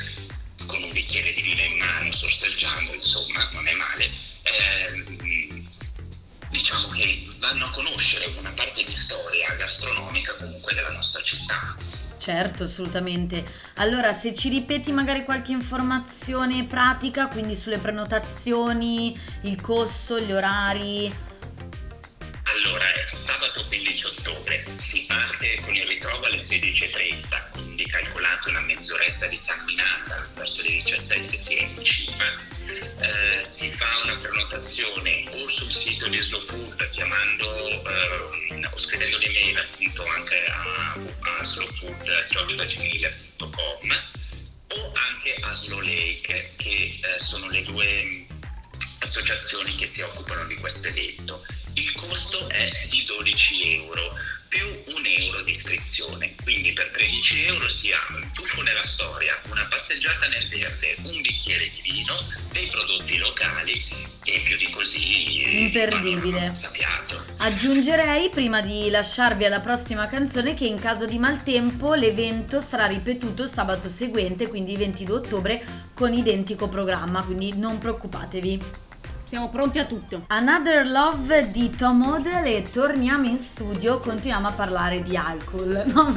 con 0.65 0.81
un 0.81 0.91
bicchiere 0.91 1.31
di 1.31 1.41
vino 1.41 1.61
in 1.61 1.77
mano, 1.77 2.11
sorseggiando, 2.11 2.95
insomma, 2.95 3.47
non 3.51 3.67
è 3.67 3.73
male, 3.75 4.09
ehm, 4.41 5.69
diciamo 6.49 6.89
che 6.89 7.27
vanno 7.37 7.65
a 7.65 7.71
conoscere 7.71 8.25
una 8.37 8.51
parte 8.51 8.83
di 8.83 8.91
storia 8.91 9.53
gastronomica 9.53 10.33
comunque 10.33 10.73
della 10.73 10.91
nostra 10.91 11.21
città. 11.21 11.77
Certo, 12.21 12.65
assolutamente. 12.65 13.43
Allora, 13.77 14.13
se 14.13 14.35
ci 14.35 14.49
ripeti 14.49 14.91
magari 14.91 15.23
qualche 15.23 15.53
informazione 15.53 16.65
pratica, 16.65 17.27
quindi 17.27 17.55
sulle 17.55 17.79
prenotazioni, 17.79 19.19
il 19.41 19.59
costo, 19.59 20.19
gli 20.19 20.31
orari. 20.31 21.11
Allora, 22.43 22.85
sabato 23.09 23.65
15 23.65 24.05
ottobre 24.05 24.63
si 24.77 25.05
parte 25.07 25.61
con 25.65 25.73
il 25.73 25.87
ritrovo 25.87 26.25
alle 26.25 26.37
16.30, 26.37 27.51
quindi 27.53 27.87
calcolate 27.87 28.49
una 28.49 28.59
mezz'oretta 28.59 29.25
di 29.25 29.41
camminata, 29.43 30.27
verso 30.35 30.61
le 30.61 30.69
17 30.73 31.37
si 31.37 31.55
è 31.55 31.61
in 31.63 31.83
cima. 31.83 32.50
Eh, 33.81 33.83
fa 33.83 33.97
una 34.03 34.15
prenotazione 34.15 35.25
o 35.31 35.47
sul 35.47 35.71
sito 35.71 36.07
di 36.07 36.21
Slow 36.21 36.45
Food 36.45 36.87
chiamando 36.91 37.83
ehm, 37.89 38.69
o 38.71 38.77
scrivendo 38.77 39.17
l'email 39.17 39.57
appunto 39.57 40.05
anche 40.05 40.45
a, 40.45 40.93
a 40.93 41.43
slowfood.gmail.com 41.43 44.03
o 44.67 44.91
anche 44.93 45.33
a 45.41 45.51
Slow 45.53 45.79
Lake 45.79 46.53
che 46.57 46.99
eh, 47.01 47.19
sono 47.19 47.49
le 47.49 47.63
due 47.63 48.27
associazioni 48.99 49.75
che 49.75 49.87
si 49.87 50.01
occupano 50.01 50.45
di 50.45 50.53
questo 50.55 50.87
evento. 50.87 51.43
Il 51.73 51.91
costo 51.93 52.47
è 52.49 52.85
di 52.87 53.03
12 53.03 53.77
euro 53.77 54.13
più 54.51 54.67
un 54.93 55.05
euro 55.05 55.43
di 55.43 55.51
iscrizione, 55.51 56.35
quindi 56.43 56.73
per 56.73 56.91
13 56.91 57.45
euro 57.45 57.69
si 57.69 57.89
ha 57.93 58.05
un 58.13 58.29
tuffo 58.33 58.61
nella 58.61 58.83
storia, 58.83 59.39
una 59.49 59.65
passeggiata 59.67 60.27
nel 60.27 60.49
verde, 60.49 60.97
un 61.03 61.21
bicchiere 61.21 61.71
di 61.73 61.81
vino, 61.81 62.17
dei 62.51 62.67
prodotti 62.67 63.17
locali 63.17 63.81
e 64.25 64.41
più 64.43 64.57
di 64.57 64.69
così 64.71 65.61
Imperdibile. 65.61 66.53
Aggiungerei, 67.37 68.29
prima 68.29 68.61
di 68.61 68.89
lasciarvi 68.89 69.45
alla 69.45 69.61
prossima 69.61 70.07
canzone, 70.07 70.53
che 70.53 70.65
in 70.65 70.79
caso 70.81 71.05
di 71.05 71.17
maltempo 71.17 71.93
l'evento 71.93 72.59
sarà 72.59 72.87
ripetuto 72.87 73.47
sabato 73.47 73.87
seguente, 73.87 74.49
quindi 74.49 74.75
22 74.75 75.15
ottobre, 75.15 75.65
con 75.93 76.11
identico 76.13 76.67
programma, 76.67 77.23
quindi 77.23 77.55
non 77.55 77.77
preoccupatevi. 77.77 78.89
Siamo 79.31 79.47
pronti 79.47 79.79
a 79.79 79.85
tutto. 79.85 80.25
Another 80.27 80.85
Love 80.85 81.51
di 81.51 81.69
Tom 81.69 82.05
Odell 82.05 82.45
e 82.47 82.63
torniamo 82.69 83.23
in 83.27 83.39
studio, 83.39 83.99
continuiamo 83.99 84.49
a 84.49 84.51
parlare 84.51 85.01
di 85.01 85.15
alcol. 85.15 85.83
No, 85.87 86.07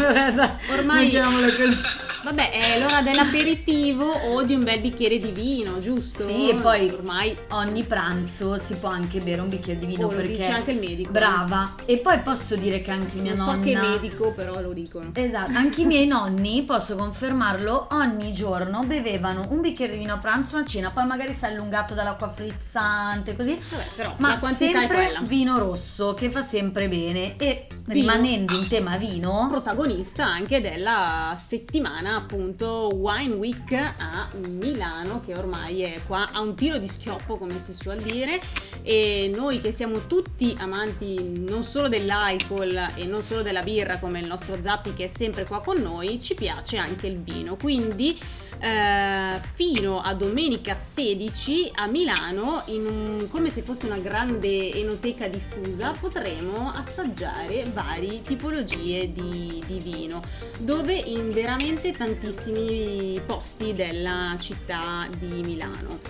Ormai- 0.72 1.04
mettiamolo 1.04 1.46
così. 1.46 1.82
Vabbè, 2.24 2.50
è 2.52 2.78
l'ora 2.80 3.02
dell'aperitivo 3.02 4.10
o 4.10 4.42
di 4.44 4.54
un 4.54 4.64
bel 4.64 4.80
bicchiere 4.80 5.18
di 5.18 5.30
vino, 5.30 5.78
giusto? 5.78 6.22
Sì, 6.22 6.48
e 6.48 6.54
poi 6.54 6.88
ormai 6.88 7.36
ogni 7.50 7.82
pranzo 7.84 8.58
si 8.58 8.76
può 8.76 8.88
anche 8.88 9.20
bere 9.20 9.42
un 9.42 9.50
bicchiere 9.50 9.78
di 9.78 9.84
vino 9.84 10.06
Oh, 10.06 10.08
perché 10.08 10.28
dice 10.28 10.46
anche 10.46 10.70
il 10.70 10.78
medico. 10.78 11.10
Brava. 11.12 11.74
E 11.84 11.98
poi 11.98 12.20
posso 12.20 12.56
dire 12.56 12.80
che 12.80 12.90
anche 12.90 13.18
mia 13.18 13.34
non 13.34 13.44
nonna 13.46 13.58
so 13.58 13.60
che 13.62 13.76
medico, 13.76 14.32
però 14.32 14.58
lo 14.60 14.72
dicono. 14.72 15.10
Esatto, 15.12 15.52
anche 15.54 15.82
i 15.82 15.84
miei 15.84 16.06
nonni, 16.06 16.62
posso 16.62 16.94
confermarlo, 16.96 17.88
ogni 17.92 18.32
giorno 18.32 18.82
bevevano 18.84 19.46
un 19.50 19.60
bicchiere 19.60 19.92
di 19.92 19.98
vino 19.98 20.14
a 20.14 20.18
pranzo, 20.18 20.56
una 20.56 20.64
cena, 20.64 20.90
poi 20.92 21.04
magari 21.04 21.34
si 21.34 21.44
è 21.44 21.48
allungato 21.48 21.92
dall'acqua 21.92 22.30
frizzante, 22.30 23.36
così. 23.36 23.58
Vabbè, 23.68 23.84
però 23.94 24.14
Ma 24.16 24.28
la 24.30 24.36
quantità 24.38 24.70
è 24.70 24.72
sempre 24.80 25.04
quella. 25.04 25.20
vino 25.24 25.58
rosso 25.58 26.14
che 26.14 26.30
fa 26.30 26.40
sempre 26.40 26.88
bene 26.88 27.36
e 27.36 27.66
rimanendo 27.86 28.56
in 28.56 28.66
tema 28.66 28.96
vino, 28.96 29.46
protagonista 29.50 30.24
anche 30.24 30.62
della 30.62 31.34
settimana 31.36 32.13
appunto 32.16 32.90
Wine 32.94 33.34
Week 33.34 33.72
a 33.72 34.28
Milano 34.48 35.20
che 35.20 35.34
ormai 35.34 35.82
è 35.82 36.00
qua 36.06 36.30
a 36.32 36.40
un 36.40 36.54
tiro 36.54 36.78
di 36.78 36.88
schioppo 36.88 37.36
come 37.36 37.58
si 37.58 37.74
suol 37.74 37.98
dire. 37.98 38.40
E 38.82 39.30
noi 39.34 39.60
che 39.60 39.72
siamo 39.72 40.06
tutti 40.06 40.54
amanti 40.58 41.44
non 41.46 41.62
solo 41.62 41.88
dell'alcol 41.88 42.92
e 42.94 43.04
non 43.04 43.22
solo 43.22 43.42
della 43.42 43.62
birra 43.62 43.98
come 43.98 44.20
il 44.20 44.26
nostro 44.26 44.60
Zappi 44.60 44.94
che 44.94 45.04
è 45.04 45.08
sempre 45.08 45.44
qua 45.44 45.60
con 45.60 45.80
noi 45.80 46.20
ci 46.20 46.34
piace 46.34 46.76
anche 46.76 47.06
il 47.06 47.18
vino. 47.18 47.56
Quindi 47.56 48.18
eh, 48.58 49.40
fino 49.54 50.00
a 50.00 50.14
domenica 50.14 50.74
16 50.74 51.72
a 51.74 51.86
Milano 51.86 52.62
un- 52.66 53.26
come 53.30 53.50
se 53.50 53.62
fosse 53.62 53.86
una 53.86 53.98
grande 53.98 54.72
enoteca 54.72 55.28
diffusa 55.28 55.92
potremo 55.98 56.70
assaggiare 56.70 57.64
varie 57.72 58.22
tipologie 58.22 59.12
di, 59.12 59.62
di 59.66 59.78
vino 59.78 60.22
dove 60.58 60.94
in 60.94 61.30
veramente 61.30 61.92
tantissimi 61.92 63.20
posti 63.26 63.72
della 63.74 64.34
città 64.38 65.06
di 65.18 65.42
Milano 65.42 66.00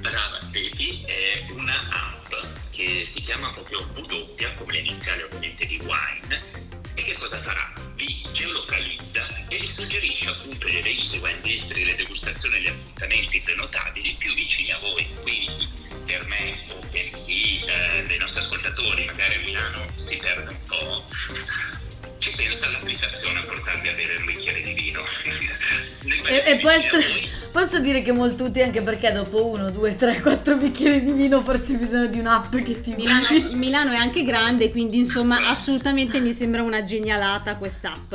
Brava 0.00 0.40
Stefi, 0.40 1.02
è 1.02 1.46
che 1.46 1.48
si 1.48 1.54
chiama 3.28 3.52
proprio 3.52 3.86
W, 3.94 4.56
come 4.56 4.72
le 4.72 4.78
iniziali 4.78 5.20
ovviamente 5.20 5.66
di 5.66 5.78
wine, 5.82 6.42
e 6.94 7.02
che 7.02 7.12
cosa 7.12 7.36
farà? 7.42 7.74
Vi 7.94 8.26
geolocalizza 8.32 9.26
e 9.48 9.58
vi 9.58 9.66
suggerisce 9.66 10.30
appunto 10.30 10.66
gli 10.66 10.76
eventi, 10.76 11.18
wine 11.18 11.40
district, 11.42 11.84
le 11.84 11.96
degustazioni 11.96 12.56
e 12.56 12.60
gli 12.62 12.66
appuntamenti 12.68 13.42
prenotabili 13.42 14.16
più 14.18 14.32
vicini 14.32 14.70
a 14.72 14.78
voi. 14.78 15.06
Quindi 15.20 15.68
per 16.06 16.24
me 16.24 16.58
o 16.70 16.78
per 16.90 17.10
chi 17.22 17.62
eh, 17.66 18.02
dei 18.06 18.16
nostri 18.16 18.40
ascoltatori 18.40 19.04
magari 19.04 19.34
a 19.34 19.40
Milano 19.40 19.86
si 19.96 20.16
perde 20.16 20.48
un 20.48 20.64
po', 20.64 21.04
ci 22.20 22.34
pensa 22.34 22.64
all'applicazione 22.64 23.40
a 23.40 23.42
portarvi 23.42 23.88
a 23.88 23.92
bere 23.92 24.16
un 24.16 24.24
bicchiere 24.24 24.62
di 24.62 24.72
vino. 24.72 25.04
e, 26.24 26.42
e 26.46 26.56
può 26.56 26.70
essere 26.70 27.04
Posso 27.58 27.80
dire 27.80 28.02
che 28.02 28.12
molto 28.12 28.44
utile 28.44 28.66
anche 28.66 28.82
perché 28.82 29.10
dopo 29.10 29.44
uno, 29.46 29.72
due, 29.72 29.96
tre, 29.96 30.20
quattro 30.20 30.56
bicchieri 30.56 31.02
di 31.02 31.10
vino 31.10 31.42
forse 31.42 31.72
hai 31.72 31.78
bisogno 31.78 32.06
di 32.06 32.20
un'app 32.20 32.54
che 32.54 32.80
ti 32.80 32.94
Milano, 32.94 33.26
Milano 33.50 33.90
è 33.90 33.96
anche 33.96 34.22
grande, 34.22 34.70
quindi 34.70 34.98
insomma 34.98 35.48
assolutamente 35.48 36.20
mi 36.20 36.32
sembra 36.32 36.62
una 36.62 36.84
genialata 36.84 37.56
quest'app. 37.56 38.14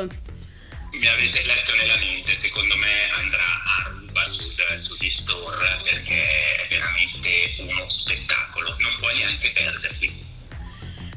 Mi 0.91 1.07
avete 1.07 1.43
letto 1.43 1.75
nella 1.75 1.97
mente, 1.97 2.33
secondo 2.35 2.77
me 2.77 3.09
andrà 3.17 3.43
a 3.43 3.89
ruba 3.89 4.25
sul, 4.27 4.53
sugli 4.77 5.09
store 5.09 5.81
perché 5.83 6.23
è 6.23 6.67
veramente 6.69 7.55
uno 7.67 7.89
spettacolo, 7.89 8.77
non 8.79 8.95
puoi 8.97 9.17
neanche 9.17 9.51
perderti. 9.51 10.22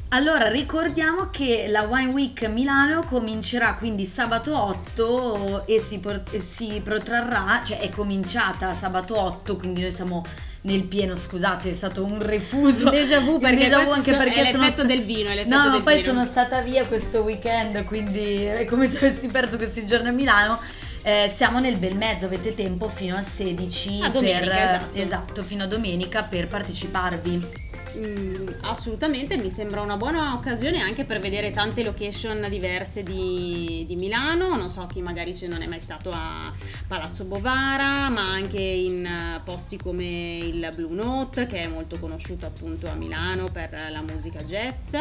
Allora, 0.09 0.47
ricordiamo 0.47 1.29
che 1.29 1.65
la 1.67 1.81
Wine 1.81 2.13
Week 2.13 2.41
Milano 2.47 3.03
comincerà 3.03 3.73
quindi 3.73 4.05
sabato 4.05 4.57
8 4.57 5.67
e 5.67 5.81
si, 5.81 5.99
e 6.31 6.39
si 6.39 6.81
protrarrà, 6.81 7.61
cioè 7.65 7.79
è 7.79 7.89
cominciata 7.89 8.71
sabato 8.73 9.19
8, 9.19 9.57
quindi 9.57 9.81
noi 9.81 9.91
siamo 9.91 10.23
nel 10.61 10.83
pieno, 10.83 11.13
scusate, 11.13 11.71
è 11.71 11.73
stato 11.73 12.05
un 12.05 12.21
refuso. 12.21 12.89
Déjà 12.89 13.19
vu 13.19 13.37
perché, 13.37 13.65
déjà 13.65 13.83
vu 13.83 13.91
anche 13.91 14.11
so, 14.11 14.17
perché 14.17 14.35
è 14.35 14.51
l'effetto 14.51 14.85
del 14.85 15.03
vino. 15.03 15.29
È 15.29 15.35
l'effetto 15.35 15.63
no, 15.63 15.69
ma 15.69 15.81
poi 15.81 16.01
vino. 16.01 16.13
sono 16.13 16.25
stata 16.25 16.61
via 16.61 16.85
questo 16.85 17.21
weekend, 17.21 17.83
quindi 17.83 18.45
è 18.45 18.63
come 18.63 18.89
se 18.89 18.97
avessi 19.05 19.27
perso 19.27 19.57
questi 19.57 19.85
giorni 19.85 20.07
a 20.07 20.11
Milano. 20.11 20.59
Eh, 21.01 21.31
siamo 21.33 21.59
nel 21.59 21.77
bel 21.77 21.95
mezzo, 21.95 22.25
avete 22.25 22.53
tempo 22.53 22.87
fino 22.87 23.15
al 23.17 23.25
16 23.25 24.01
a 24.03 24.09
domenica, 24.09 24.39
per, 24.39 24.65
esatto. 24.65 24.99
esatto, 24.99 25.43
fino 25.43 25.63
a 25.63 25.67
domenica 25.67 26.23
per 26.23 26.47
parteciparvi. 26.47 27.65
Mm, 27.97 28.47
assolutamente, 28.61 29.37
mi 29.37 29.49
sembra 29.49 29.81
una 29.81 29.97
buona 29.97 30.35
occasione 30.35 30.79
anche 30.81 31.03
per 31.03 31.19
vedere 31.19 31.49
tante 31.49 31.83
location 31.83 32.45
diverse 32.47 33.01
di, 33.01 33.85
di, 33.87 33.95
Milano. 33.95 34.55
Non 34.55 34.69
so 34.69 34.85
chi 34.85 35.01
magari 35.01 35.35
non 35.47 35.63
è 35.63 35.67
mai 35.67 35.81
stato 35.81 36.11
a 36.11 36.53
Palazzo 36.85 37.23
Bovara, 37.23 38.09
ma 38.09 38.21
anche 38.21 38.61
in 38.61 39.03
eh, 39.03 39.41
posti 39.43 39.77
come 39.77 40.37
il 40.37 40.69
Blue 40.75 40.93
Note, 40.93 41.47
che 41.47 41.63
è 41.63 41.67
molto 41.67 41.97
conosciuto 41.97 42.45
appunto 42.45 42.87
a 42.87 42.93
Milano 42.93 43.49
per 43.51 43.87
la 43.89 44.01
musica 44.01 44.43
jazz, 44.43 44.95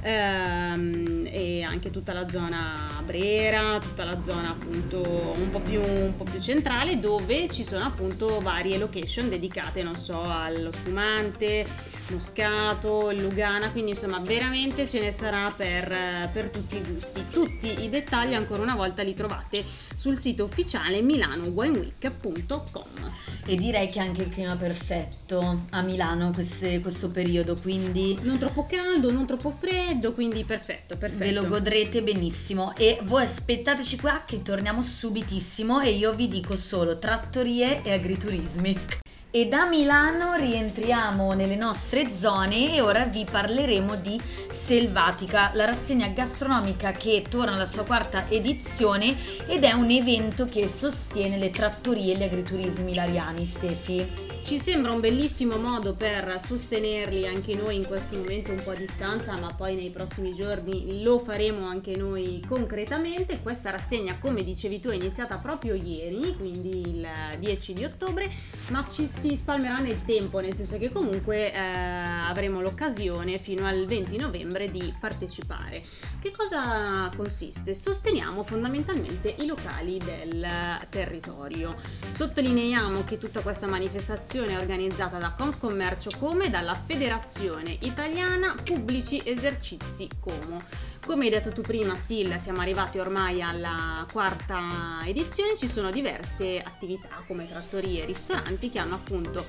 ehm, 0.00 1.28
e 1.30 1.62
anche 1.62 1.90
tutta 1.92 2.12
la 2.12 2.28
zona 2.28 3.00
Brera, 3.04 3.78
tutta 3.78 4.02
la 4.02 4.20
zona 4.22 4.50
appunto 4.50 4.98
un 5.36 5.50
po, 5.50 5.60
più, 5.60 5.80
un 5.80 6.14
po' 6.16 6.24
più 6.24 6.40
centrale, 6.40 6.98
dove 6.98 7.48
ci 7.48 7.62
sono 7.62 7.84
appunto 7.84 8.40
varie 8.40 8.76
location 8.76 9.28
dedicate, 9.28 9.84
non 9.84 9.94
so, 9.94 10.20
allo 10.20 10.72
spumante 10.72 11.98
Moscato, 12.10 13.12
Lugana, 13.12 13.70
quindi 13.70 13.90
insomma 13.90 14.18
veramente 14.18 14.88
ce 14.88 15.00
ne 15.00 15.12
sarà 15.12 15.52
per, 15.56 16.30
per, 16.32 16.50
tutti 16.50 16.76
i 16.76 16.82
gusti. 16.82 17.24
Tutti 17.30 17.82
i 17.82 17.88
dettagli 17.88 18.34
ancora 18.34 18.62
una 18.62 18.74
volta 18.74 19.02
li 19.02 19.14
trovate 19.14 19.64
sul 19.94 20.16
sito 20.16 20.44
ufficiale 20.44 21.00
milanowineweek.com. 21.02 23.12
E 23.46 23.56
direi 23.56 23.88
che 23.88 24.00
anche 24.00 24.22
il 24.22 24.28
clima 24.28 24.56
perfetto 24.56 25.62
a 25.70 25.82
Milano 25.82 26.30
queste, 26.32 26.80
questo 26.80 27.08
periodo, 27.08 27.56
quindi... 27.60 28.18
Non 28.22 28.38
troppo 28.38 28.66
caldo, 28.66 29.10
non 29.10 29.26
troppo 29.26 29.54
freddo, 29.58 30.12
quindi 30.12 30.44
perfetto, 30.44 30.96
perfetto. 30.96 31.24
Ve 31.24 31.32
lo 31.32 31.46
godrete 31.46 32.02
benissimo 32.02 32.74
e 32.76 32.98
voi 33.04 33.22
aspettateci 33.22 33.98
qua 33.98 34.24
che 34.26 34.42
torniamo 34.42 34.82
subitissimo 34.82 35.80
e 35.80 35.90
io 35.90 36.14
vi 36.14 36.28
dico 36.28 36.56
solo 36.56 36.98
trattorie 36.98 37.82
e 37.82 37.92
agriturismi. 37.92 39.08
E 39.32 39.46
da 39.46 39.64
Milano 39.68 40.34
rientriamo 40.34 41.34
nelle 41.34 41.54
nostre 41.54 42.16
zone 42.16 42.74
e 42.74 42.80
ora 42.80 43.04
vi 43.04 43.24
parleremo 43.24 43.94
di 43.94 44.20
Selvatica, 44.50 45.52
la 45.54 45.66
rassegna 45.66 46.08
gastronomica 46.08 46.90
che 46.90 47.24
torna 47.28 47.54
alla 47.54 47.64
sua 47.64 47.84
quarta 47.84 48.28
edizione 48.28 49.16
ed 49.46 49.62
è 49.62 49.70
un 49.70 49.88
evento 49.88 50.46
che 50.46 50.66
sostiene 50.66 51.38
le 51.38 51.50
trattorie 51.50 52.14
e 52.14 52.16
gli 52.18 52.24
agriturismi 52.24 52.90
ilariani, 52.90 53.46
Stefi. 53.46 54.29
Ci 54.42 54.58
sembra 54.58 54.90
un 54.90 55.00
bellissimo 55.00 55.58
modo 55.58 55.94
per 55.94 56.40
sostenerli 56.40 57.26
anche 57.26 57.54
noi 57.54 57.76
in 57.76 57.84
questo 57.84 58.16
momento 58.16 58.50
un 58.50 58.62
po' 58.64 58.70
a 58.70 58.74
distanza, 58.74 59.36
ma 59.36 59.52
poi 59.54 59.76
nei 59.76 59.90
prossimi 59.90 60.34
giorni 60.34 61.02
lo 61.04 61.18
faremo 61.18 61.66
anche 61.66 61.94
noi 61.94 62.42
concretamente. 62.48 63.40
Questa 63.42 63.70
rassegna, 63.70 64.16
come 64.18 64.42
dicevi 64.42 64.80
tu, 64.80 64.88
è 64.88 64.94
iniziata 64.94 65.36
proprio 65.36 65.74
ieri, 65.74 66.34
quindi 66.36 66.80
il 66.80 67.06
10 67.38 67.74
di 67.74 67.84
ottobre, 67.84 68.28
ma 68.70 68.84
ci 68.88 69.06
si 69.06 69.36
spalmerà 69.36 69.78
nel 69.78 70.04
tempo, 70.04 70.40
nel 70.40 70.54
senso 70.54 70.78
che 70.78 70.90
comunque 70.90 71.52
eh, 71.52 71.58
avremo 71.58 72.60
l'occasione 72.60 73.38
fino 73.38 73.66
al 73.66 73.86
20 73.86 74.16
novembre 74.16 74.70
di 74.70 74.92
partecipare. 74.98 75.84
Che 76.20 76.32
cosa 76.32 77.10
consiste? 77.14 77.72
Sosteniamo 77.72 78.42
fondamentalmente 78.42 79.32
i 79.38 79.46
locali 79.46 79.98
del 79.98 80.46
territorio. 80.88 81.76
Sottolineiamo 82.08 83.04
che 83.04 83.16
tutta 83.16 83.40
questa 83.42 83.68
manifestazione 83.68 84.28
è 84.38 84.56
organizzata 84.56 85.18
da 85.18 85.34
Confcommercio 85.36 86.12
Come 86.16 86.50
dalla 86.50 86.74
Federazione 86.74 87.76
Italiana 87.80 88.54
Pubblici 88.62 89.20
Esercizi 89.24 90.08
Como. 90.20 90.62
Come 91.04 91.24
hai 91.24 91.30
detto 91.30 91.50
tu 91.50 91.62
prima, 91.62 91.98
Sil, 91.98 92.38
siamo 92.38 92.60
arrivati 92.60 93.00
ormai 93.00 93.42
alla 93.42 94.06
quarta 94.10 95.00
edizione, 95.04 95.58
ci 95.58 95.66
sono 95.66 95.90
diverse 95.90 96.62
attività 96.62 97.08
come 97.26 97.48
trattorie 97.48 98.04
e 98.04 98.06
ristoranti 98.06 98.70
che 98.70 98.78
hanno 98.78 98.94
appunto 98.94 99.46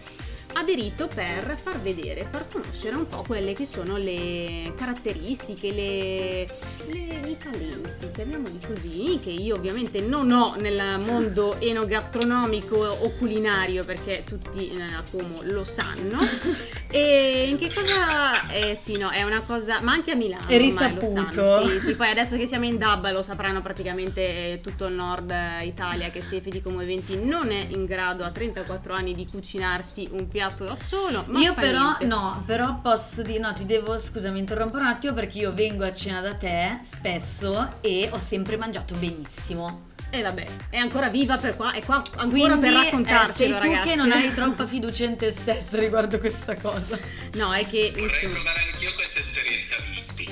aderito 0.54 1.08
per 1.08 1.58
far 1.62 1.80
vedere, 1.80 2.28
far 2.30 2.48
conoscere 2.52 2.96
un 2.96 3.08
po' 3.08 3.24
quelle 3.26 3.54
che 3.54 3.66
sono 3.66 3.98
le 3.98 4.74
caratteristiche, 4.76 5.72
le, 5.72 6.48
le, 6.88 7.30
i 7.30 7.38
talenti, 7.38 8.12
chiamiamoli 8.14 8.60
così, 8.66 9.20
che 9.22 9.30
io 9.30 9.56
ovviamente 9.56 10.02
non 10.02 10.32
ho 10.32 10.56
nel 10.60 11.00
mondo 11.00 11.56
enogastronomico 11.62 12.76
o 12.76 13.12
culinario 13.18 13.84
perché 13.84 14.24
tutti 14.26 14.72
eh, 14.72 14.82
a 14.82 15.04
Como 15.10 15.42
lo 15.44 15.64
sanno. 15.64 16.20
e 16.92 17.48
in 17.50 17.58
che 17.58 17.74
cosa... 17.74 18.50
Eh 18.50 18.76
sì, 18.76 18.98
no, 18.98 19.10
è 19.10 19.24
una 19.24 19.42
cosa... 19.44 19.82
ma 19.82 19.94
anche 19.94 20.12
a 20.12 20.16
Milano 20.16 20.48
è 20.48 20.56
ormai 20.56 20.96
lo 20.96 21.04
sanno. 21.04 21.70
Sì, 21.70 21.80
sì, 21.80 21.96
poi 21.96 22.10
adesso 22.10 22.38
che 22.38 22.46
siamo 22.46 22.66
in 22.66 22.78
DAB 22.78 23.12
lo 23.12 23.24
sapranno 23.24 23.62
praticamente 23.62 24.60
tutto 24.62 24.86
il 24.86 24.94
nord 24.94 25.34
Italia 25.62 26.10
che 26.10 26.22
Stefi 26.22 26.50
di 26.50 26.62
Como 26.62 26.82
Eventi 26.82 27.24
non 27.24 27.52
è 27.52 27.68
in 27.70 27.86
grado 27.86 28.24
a 28.24 28.32
34 28.32 28.94
anni 28.94 29.16
di 29.16 29.26
cucinarsi 29.30 30.10
un 30.12 30.28
piatto 30.28 30.40
piatto 30.41 30.65
da 30.65 30.75
solo. 30.75 31.23
io 31.38 31.54
però, 31.54 31.95
niente. 31.99 32.06
no, 32.06 32.43
però 32.47 32.80
posso 32.82 33.21
dire, 33.21 33.39
no, 33.39 33.54
ti 33.54 33.65
devo, 33.65 33.99
scusami, 33.99 34.39
interrompo 34.39 34.77
un 34.77 34.86
attimo 34.86 35.13
perché 35.13 35.38
io 35.38 35.54
vengo 35.54 35.84
a 35.84 35.93
cena 35.93 36.19
da 36.19 36.34
te 36.34 36.80
spesso 36.82 37.75
e 37.82 38.10
ho 38.12 38.19
sempre 38.19 38.58
mangiato 38.58 38.95
benissimo. 38.95 39.89
E 40.13 40.19
eh 40.19 40.21
vabbè, 40.23 40.45
è 40.71 40.77
ancora 40.77 41.08
viva 41.08 41.38
per 41.38 41.56
qua, 41.56 41.71
è 41.71 41.82
qua 41.86 42.04
ancora 42.17 42.27
Quindi, 42.27 42.60
per 42.60 42.73
raccontarcelo, 42.73 43.30
eh, 43.30 43.60
sei 43.62 43.69
ragazzi. 43.69 43.82
tu 43.82 43.89
che 43.89 43.95
non 43.95 44.12
hai 44.12 44.34
troppa 44.34 44.65
fiducia 44.65 45.06
in 45.06 45.15
te 45.15 45.32
stesso 45.32 45.77
riguardo 45.77 46.19
questa 46.19 46.56
cosa. 46.56 46.99
No, 47.36 47.54
è 47.54 47.65
che 47.65 47.91
Vorrei 47.91 48.04
insomma... 48.04 48.34
provare 48.34 48.60
anch'io 48.73 48.93
questa 48.95 49.19
esperienza 49.19 49.51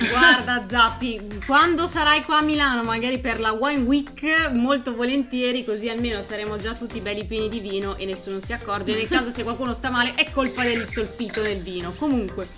Guarda 0.08 0.64
Zappi, 0.66 1.20
quando 1.44 1.86
sarai 1.86 2.22
qua 2.24 2.38
a 2.38 2.42
Milano, 2.42 2.82
magari 2.82 3.18
per 3.18 3.38
la 3.38 3.52
Wine 3.52 3.82
Week, 3.82 4.50
molto 4.50 4.94
volentieri, 4.94 5.62
così 5.62 5.90
almeno 5.90 6.22
saremo 6.22 6.56
già 6.56 6.74
tutti 6.74 7.00
belli 7.00 7.26
pieni 7.26 7.50
di 7.50 7.60
vino 7.60 7.96
e 7.96 8.06
nessuno 8.06 8.40
si 8.40 8.54
accorge. 8.54 8.94
Nel 8.94 9.08
caso 9.08 9.28
se 9.28 9.42
qualcuno 9.42 9.74
sta 9.74 9.90
male 9.90 10.14
è 10.14 10.30
colpa 10.30 10.62
del 10.62 10.88
solfito 10.88 11.42
nel 11.42 11.60
vino. 11.60 11.92
Comunque. 11.98 12.48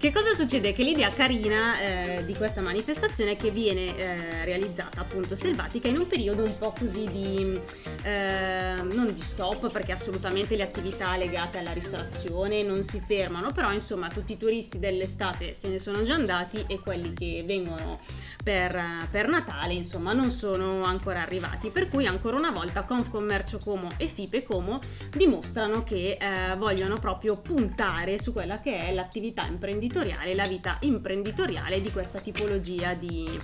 Che 0.00 0.12
cosa 0.12 0.32
succede? 0.32 0.72
Che 0.72 0.82
l'idea 0.82 1.10
carina 1.10 1.78
eh, 1.78 2.24
di 2.24 2.34
questa 2.34 2.62
manifestazione 2.62 3.32
è 3.32 3.36
che 3.36 3.50
viene 3.50 3.94
eh, 3.98 4.44
realizzata 4.46 5.02
appunto 5.02 5.36
selvatica 5.36 5.88
in 5.88 5.98
un 5.98 6.06
periodo 6.06 6.42
un 6.42 6.56
po' 6.56 6.72
così 6.72 7.04
di 7.04 7.60
eh, 8.02 8.80
non 8.80 9.12
di 9.12 9.20
stop 9.20 9.70
perché 9.70 9.92
assolutamente 9.92 10.56
le 10.56 10.62
attività 10.62 11.18
legate 11.18 11.58
alla 11.58 11.72
ristorazione 11.72 12.62
non 12.62 12.82
si 12.82 13.02
fermano, 13.06 13.52
però 13.52 13.74
insomma 13.74 14.08
tutti 14.08 14.32
i 14.32 14.38
turisti 14.38 14.78
dell'estate 14.78 15.54
se 15.54 15.68
ne 15.68 15.78
sono 15.78 16.02
già 16.02 16.14
andati 16.14 16.64
e 16.66 16.80
quelli 16.80 17.12
che 17.12 17.44
vengono 17.46 18.00
per, 18.42 19.06
per 19.10 19.28
Natale 19.28 19.74
insomma 19.74 20.14
non 20.14 20.30
sono 20.30 20.82
ancora 20.82 21.20
arrivati, 21.20 21.68
per 21.68 21.90
cui 21.90 22.06
ancora 22.06 22.38
una 22.38 22.50
volta 22.50 22.84
Confcommercio 22.84 23.58
Como 23.62 23.90
e 23.98 24.06
FIPE 24.06 24.44
Como 24.44 24.80
dimostrano 25.10 25.84
che 25.84 26.16
eh, 26.18 26.56
vogliono 26.56 26.96
proprio 26.96 27.36
puntare 27.36 28.18
su 28.18 28.32
quella 28.32 28.62
che 28.62 28.78
è 28.78 28.94
l'attività 28.94 29.44
imprenditoriale 29.44 29.88
imprenditoriale, 29.90 30.34
la 30.34 30.46
vita 30.46 30.76
imprenditoriale 30.80 31.80
di 31.80 31.90
questa 31.90 32.20
tipologia 32.20 32.94
di, 32.94 33.38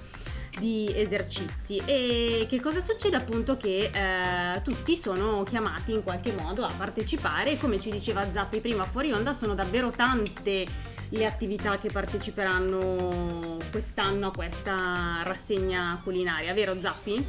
di 0.59 0.91
esercizi. 0.95 1.83
E 1.85 2.47
che 2.49 2.61
cosa 2.61 2.81
succede? 2.81 3.17
Appunto 3.17 3.57
che 3.57 3.91
eh, 3.93 4.63
tutti 4.63 4.97
sono 4.97 5.43
chiamati 5.43 5.93
in 5.93 6.03
qualche 6.03 6.33
modo 6.33 6.65
a 6.65 6.73
partecipare. 6.73 7.57
Come 7.59 7.81
ci 7.81 7.91
diceva 7.91 8.31
Zappi 8.31 8.61
prima 8.61 8.85
fuori 8.85 9.13
onda 9.13 9.33
sono 9.33 9.55
davvero 9.55 9.91
tante 9.91 10.95
le 11.11 11.25
attività 11.25 11.79
che 11.79 11.89
parteciperanno 11.89 13.59
quest'anno 13.71 14.29
a 14.29 14.31
questa 14.33 15.23
rassegna 15.25 16.01
culinaria, 16.03 16.53
vero 16.53 16.81
Zappi? 16.81 17.25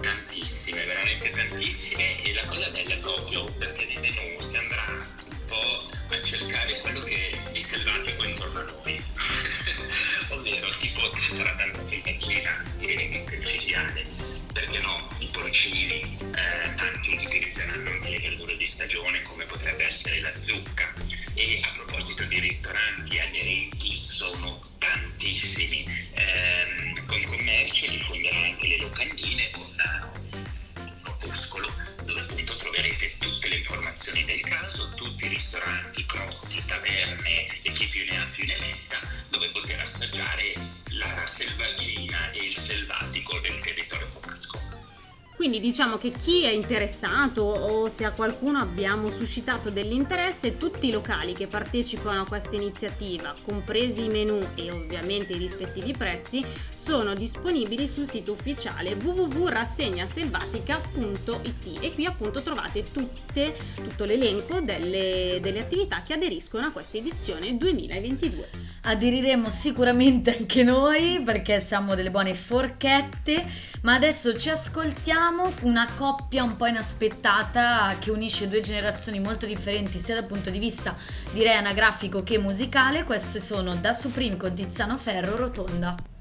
Tantissime, 0.00 0.84
veramente 0.84 1.30
tantissime. 1.30 2.22
E 2.22 2.34
la 2.34 2.46
cosa 2.46 2.70
bella 2.70 2.94
proprio 2.96 3.44
perché 3.58 3.95
perché 14.76 14.80
no, 14.82 15.08
i 15.18 15.28
porcini, 15.32 16.00
eh, 16.20 16.74
tanti 16.74 17.14
utilizzeranno 17.24 17.90
anche 17.90 18.10
le 18.10 18.18
verdure 18.18 18.56
di 18.56 18.66
stagione 18.66 19.22
come 19.22 19.44
potrebbe 19.44 19.86
essere 19.86 20.20
la 20.20 20.32
zucca 20.40 20.65
Quindi 45.46 45.64
diciamo 45.64 45.96
che 45.96 46.10
chi 46.10 46.42
è 46.42 46.50
interessato 46.50 47.42
o 47.42 47.88
se 47.88 48.04
a 48.04 48.10
qualcuno 48.10 48.58
abbiamo 48.58 49.10
suscitato 49.10 49.70
dell'interesse, 49.70 50.56
tutti 50.56 50.88
i 50.88 50.90
locali 50.90 51.34
che 51.34 51.46
partecipano 51.46 52.22
a 52.22 52.26
questa 52.26 52.56
iniziativa, 52.56 53.32
compresi 53.44 54.06
i 54.06 54.08
menu 54.08 54.44
e 54.56 54.72
ovviamente 54.72 55.34
i 55.34 55.38
rispettivi 55.38 55.96
prezzi, 55.96 56.44
sono 56.72 57.14
disponibili 57.14 57.86
sul 57.86 58.08
sito 58.08 58.32
ufficiale 58.32 58.94
www.rassegnaselvatica.it 58.94 61.78
e 61.80 61.94
qui 61.94 62.06
appunto 62.06 62.42
trovate 62.42 62.90
tutte, 62.90 63.56
tutto 63.76 64.04
l'elenco 64.04 64.60
delle, 64.60 65.38
delle 65.40 65.60
attività 65.60 66.02
che 66.02 66.14
aderiscono 66.14 66.66
a 66.66 66.72
questa 66.72 66.96
edizione 66.96 67.56
2022 67.56 68.74
aderiremo 68.86 69.50
sicuramente 69.50 70.36
anche 70.36 70.62
noi 70.62 71.20
perché 71.24 71.60
siamo 71.60 71.94
delle 71.94 72.10
buone 72.10 72.34
forchette, 72.34 73.44
ma 73.82 73.94
adesso 73.94 74.38
ci 74.38 74.48
ascoltiamo 74.48 75.35
una 75.62 75.88
coppia 75.96 76.42
un 76.42 76.56
po' 76.56 76.66
inaspettata 76.66 77.96
che 77.98 78.10
unisce 78.10 78.48
due 78.48 78.60
generazioni 78.60 79.20
molto 79.20 79.46
differenti 79.46 79.98
sia 79.98 80.14
dal 80.14 80.24
punto 80.24 80.50
di 80.50 80.58
vista 80.58 80.96
direi 81.32 81.56
anagrafico 81.56 82.22
che 82.22 82.38
musicale, 82.38 83.04
queste 83.04 83.40
sono 83.40 83.74
Da 83.76 83.92
Supreme 83.92 84.36
con 84.36 84.54
Tiziano 84.54 84.98
Ferro 84.98 85.36
Rotonda. 85.36 86.15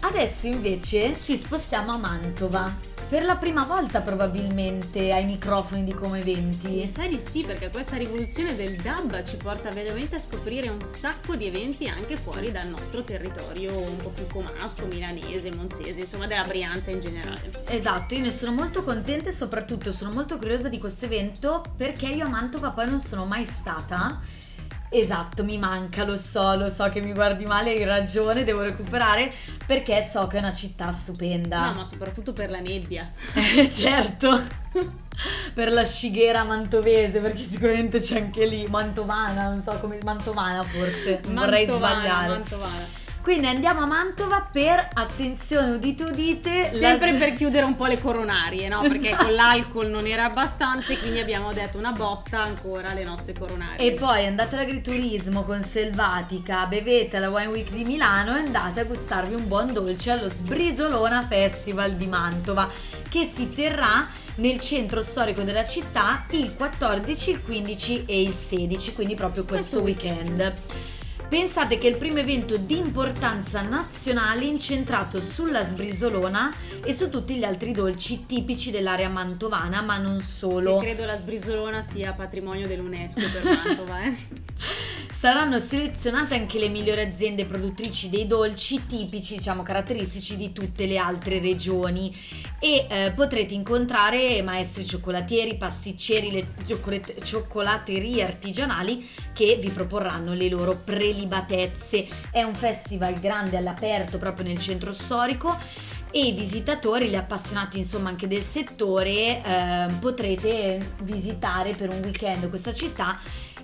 Adesso 0.00 0.46
invece 0.46 1.20
ci 1.20 1.36
spostiamo 1.36 1.92
a 1.92 1.96
Mantova 1.96 2.72
per 3.08 3.24
la 3.24 3.36
prima 3.36 3.64
volta 3.64 4.00
probabilmente 4.00 5.12
ai 5.12 5.24
microfoni 5.24 5.82
di 5.82 5.92
Come 5.92 6.20
Eventi. 6.20 6.68
Mi 6.68 6.88
sa 6.88 7.06
di 7.06 7.18
sì, 7.18 7.42
perché 7.42 7.70
questa 7.70 7.96
rivoluzione 7.96 8.54
del 8.54 8.76
dub 8.76 9.24
ci 9.24 9.36
porta 9.36 9.70
veramente 9.70 10.16
a 10.16 10.20
scoprire 10.20 10.68
un 10.68 10.84
sacco 10.84 11.34
di 11.34 11.46
eventi 11.46 11.88
anche 11.88 12.16
fuori 12.16 12.52
dal 12.52 12.68
nostro 12.68 13.02
territorio 13.02 13.76
un 13.76 13.96
po' 13.96 14.10
più 14.10 14.26
comasco, 14.26 14.84
milanese, 14.86 15.52
monzese, 15.54 16.00
insomma 16.00 16.26
della 16.26 16.44
Brianza 16.44 16.90
in 16.90 17.00
generale. 17.00 17.50
Esatto, 17.66 18.14
io 18.14 18.20
ne 18.20 18.30
sono 18.30 18.52
molto 18.52 18.84
contenta 18.84 19.30
e 19.30 19.32
soprattutto 19.32 19.90
sono 19.90 20.12
molto 20.12 20.36
curiosa 20.36 20.68
di 20.68 20.78
questo 20.78 21.06
evento 21.06 21.64
perché 21.76 22.06
io 22.06 22.24
a 22.24 22.28
Mantova 22.28 22.70
poi 22.70 22.88
non 22.88 23.00
sono 23.00 23.24
mai 23.24 23.44
stata 23.46 24.20
Esatto, 24.90 25.44
mi 25.44 25.58
manca, 25.58 26.04
lo 26.04 26.16
so, 26.16 26.56
lo 26.56 26.70
so 26.70 26.88
che 26.88 27.00
mi 27.00 27.12
guardi 27.12 27.44
male, 27.44 27.72
hai 27.72 27.84
ragione, 27.84 28.42
devo 28.42 28.62
recuperare 28.62 29.30
perché 29.66 30.06
so 30.10 30.26
che 30.26 30.36
è 30.36 30.40
una 30.40 30.52
città 30.52 30.92
stupenda. 30.92 31.66
No, 31.66 31.78
ma 31.80 31.84
soprattutto 31.84 32.32
per 32.32 32.50
la 32.50 32.60
nebbia. 32.60 33.10
Eh, 33.34 33.70
certo. 33.70 34.40
per 35.52 35.72
la 35.72 35.84
scighera 35.84 36.44
mantovese, 36.44 37.18
perché 37.20 37.46
sicuramente 37.48 38.00
c'è 38.00 38.20
anche 38.20 38.46
lì, 38.46 38.66
mantovana, 38.66 39.48
non 39.48 39.60
so 39.60 39.78
come, 39.78 39.98
mantovana 40.02 40.62
forse, 40.62 41.20
non 41.24 41.34
vorrei 41.34 41.66
sbagliare. 41.66 42.28
Mantovana. 42.28 43.06
Quindi 43.28 43.46
andiamo 43.46 43.82
a 43.82 43.84
Mantova 43.84 44.48
per, 44.50 44.88
attenzione, 44.90 45.72
udite 45.72 46.02
udite. 46.04 46.72
Sempre 46.72 47.12
la... 47.12 47.18
per 47.18 47.34
chiudere 47.34 47.66
un 47.66 47.76
po' 47.76 47.84
le 47.84 48.00
coronarie, 48.00 48.68
no? 48.68 48.80
Perché 48.80 49.08
esatto. 49.08 49.24
con 49.24 49.34
l'alcol 49.34 49.88
non 49.88 50.06
era 50.06 50.24
abbastanza 50.24 50.94
e 50.94 50.98
quindi 50.98 51.18
abbiamo 51.18 51.52
detto 51.52 51.76
una 51.76 51.92
botta 51.92 52.40
ancora 52.40 52.88
alle 52.88 53.04
nostre 53.04 53.34
coronarie. 53.34 53.86
E 53.86 53.92
poi 53.92 54.24
andate 54.24 54.54
all'agriturismo 54.54 55.42
con 55.42 55.62
Selvatica, 55.62 56.64
bevete 56.64 57.18
alla 57.18 57.28
Wine 57.28 57.48
Week 57.48 57.70
di 57.70 57.84
Milano 57.84 58.34
e 58.34 58.38
andate 58.38 58.80
a 58.80 58.84
gustarvi 58.84 59.34
un 59.34 59.46
buon 59.46 59.74
dolce 59.74 60.10
allo 60.10 60.30
Sbrisolona 60.30 61.26
Festival 61.26 61.96
di 61.96 62.06
Mantova 62.06 62.70
che 63.10 63.28
si 63.30 63.50
terrà 63.50 64.08
nel 64.36 64.58
centro 64.58 65.02
storico 65.02 65.42
della 65.42 65.66
città 65.66 66.24
il 66.30 66.54
14, 66.56 67.30
il 67.30 67.42
15 67.42 68.04
e 68.06 68.22
il 68.22 68.32
16, 68.32 68.94
quindi 68.94 69.14
proprio 69.14 69.44
questo, 69.44 69.82
questo 69.82 70.06
weekend. 70.06 70.40
weekend. 70.40 70.96
Pensate 71.28 71.76
che 71.76 71.88
è 71.88 71.90
il 71.90 71.98
primo 71.98 72.20
evento 72.20 72.56
di 72.56 72.78
importanza 72.78 73.60
nazionale 73.60 74.46
incentrato 74.46 75.20
sulla 75.20 75.62
sbrisolona 75.62 76.50
e 76.82 76.94
su 76.94 77.10
tutti 77.10 77.36
gli 77.36 77.44
altri 77.44 77.72
dolci 77.72 78.24
tipici 78.24 78.70
dell'area 78.70 79.10
mantovana, 79.10 79.82
ma 79.82 79.98
non 79.98 80.20
solo. 80.20 80.78
E 80.78 80.84
credo 80.84 81.04
la 81.04 81.18
sbrisolona 81.18 81.82
sia 81.82 82.14
patrimonio 82.14 82.66
dell'UNESCO 82.66 83.20
per 83.30 83.44
Mantova, 83.44 84.04
eh. 84.04 84.16
Saranno 85.18 85.58
selezionate 85.58 86.36
anche 86.36 86.60
le 86.60 86.68
migliori 86.68 87.00
aziende 87.00 87.44
produttrici 87.44 88.08
dei 88.08 88.28
dolci 88.28 88.86
tipici, 88.86 89.34
diciamo 89.34 89.64
caratteristici 89.64 90.36
di 90.36 90.52
tutte 90.52 90.86
le 90.86 90.96
altre 90.96 91.40
regioni 91.40 92.16
e 92.60 92.86
eh, 92.88 93.10
potrete 93.16 93.52
incontrare 93.52 94.40
maestri 94.42 94.86
cioccolatieri, 94.86 95.56
pasticceri, 95.56 96.30
le 96.30 96.46
cioccolat- 96.64 97.20
cioccolaterie 97.20 98.22
artigianali 98.22 99.04
che 99.32 99.58
vi 99.60 99.70
proporranno 99.70 100.34
le 100.34 100.48
loro 100.48 100.76
prelibatezze. 100.84 102.06
È 102.30 102.44
un 102.44 102.54
festival 102.54 103.18
grande 103.18 103.56
all'aperto 103.56 104.18
proprio 104.18 104.46
nel 104.46 104.60
centro 104.60 104.92
storico 104.92 105.58
e 106.12 106.26
i 106.26 106.32
visitatori, 106.32 107.08
gli 107.08 107.16
appassionati 107.16 107.78
insomma 107.78 108.08
anche 108.08 108.28
del 108.28 108.40
settore 108.40 109.42
eh, 109.42 109.88
potrete 109.98 110.94
visitare 111.02 111.74
per 111.74 111.90
un 111.90 112.00
weekend 112.04 112.48
questa 112.48 112.72
città 112.72 113.18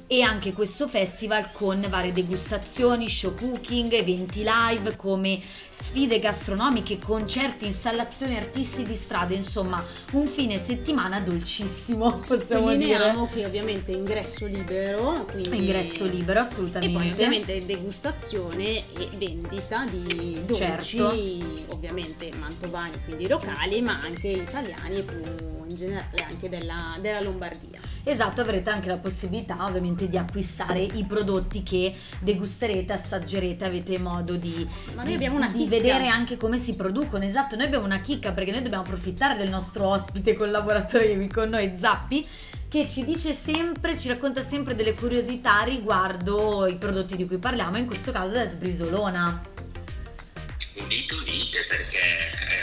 e 0.06 0.22
anche 0.22 0.52
questo 0.52 0.86
festival 0.86 1.50
con 1.52 1.84
varie 1.88 2.12
degustazioni, 2.12 3.08
show 3.08 3.34
cooking, 3.34 3.92
eventi 3.92 4.44
live 4.44 4.96
come 4.96 5.40
sfide 5.70 6.18
gastronomiche, 6.18 6.98
concerti, 6.98 7.66
installazioni 7.66 8.36
artisti 8.36 8.82
di 8.82 8.96
strada, 8.96 9.34
insomma 9.34 9.84
un 10.12 10.26
fine 10.28 10.58
settimana 10.58 11.20
dolcissimo 11.20 12.12
possiamo 12.26 12.74
dire. 12.74 13.12
che 13.32 13.46
ovviamente 13.46 13.92
ingresso 13.92 14.46
libero, 14.46 15.24
quindi... 15.30 15.56
ingresso 15.56 16.04
libero 16.06 16.40
assolutamente. 16.40 16.94
E 16.94 16.98
poi 16.98 17.10
ovviamente 17.10 17.64
degustazione 17.64 18.84
e 18.94 19.08
vendita 19.16 19.86
di 19.90 20.40
dolci, 20.44 20.96
certo. 20.98 21.14
ovviamente 21.68 22.30
mantovani, 22.38 23.02
quindi 23.04 23.26
locali, 23.26 23.80
ma 23.80 24.00
anche 24.00 24.28
italiani 24.28 24.98
e 24.98 25.02
più 25.02 25.22
in 25.66 25.76
generale 25.76 26.22
anche 26.28 26.48
della, 26.48 26.96
della 27.00 27.20
Lombardia. 27.20 27.80
Esatto, 28.06 28.42
avrete 28.42 28.68
anche 28.68 28.88
la 28.88 28.98
possibilità 28.98 29.64
ovviamente 29.64 30.08
di 30.08 30.18
acquistare 30.18 30.80
i 30.80 31.04
prodotti 31.04 31.62
che 31.62 31.94
degusterete, 32.20 32.92
assaggerete, 32.92 33.64
avete 33.64 33.98
modo 33.98 34.36
di, 34.36 34.68
Ma 34.94 35.02
noi 35.02 35.06
di- 35.06 35.14
abbiamo 35.14 35.36
una 35.36 35.48
di 35.48 35.66
vedere 35.66 36.08
anche 36.08 36.36
come 36.36 36.58
si 36.58 36.76
producono. 36.76 37.24
Esatto, 37.24 37.56
noi 37.56 37.64
abbiamo 37.64 37.86
una 37.86 38.00
chicca 38.00 38.32
perché 38.32 38.50
noi 38.50 38.60
dobbiamo 38.62 38.84
approfittare 38.84 39.36
del 39.38 39.48
nostro 39.48 39.86
ospite 39.88 40.34
collaboratore 40.34 41.06
che 41.06 41.12
è 41.12 41.16
qui 41.16 41.28
con 41.28 41.48
noi, 41.48 41.76
Zappi, 41.80 42.26
che 42.68 42.86
ci 42.86 43.04
dice 43.04 43.32
sempre, 43.32 43.98
ci 43.98 44.08
racconta 44.08 44.42
sempre 44.42 44.74
delle 44.74 44.94
curiosità 44.94 45.62
riguardo 45.62 46.66
i 46.66 46.76
prodotti 46.76 47.16
di 47.16 47.26
cui 47.26 47.38
parliamo, 47.38 47.78
in 47.78 47.86
questo 47.86 48.12
caso 48.12 48.34
da 48.34 48.46
Sbrisolona. 48.46 49.42
Udite, 50.76 51.14
udite 51.14 51.58
perché 51.68 52.53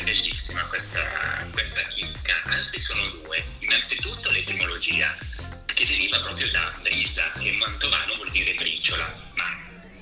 è 0.00 0.04
bellissima 0.04 0.64
questa, 0.66 1.46
questa 1.52 1.82
chicca, 1.82 2.42
anzi 2.44 2.78
sono 2.80 3.06
due. 3.22 3.44
Innanzitutto 3.58 4.30
l'etimologia 4.30 5.16
che 5.66 5.86
deriva 5.86 6.18
proprio 6.20 6.50
da 6.50 6.72
brisa, 6.82 7.30
che 7.38 7.48
in 7.48 7.58
mantovano 7.58 8.14
vuol 8.16 8.30
dire 8.30 8.54
briciola, 8.54 9.04
ma 9.36 9.58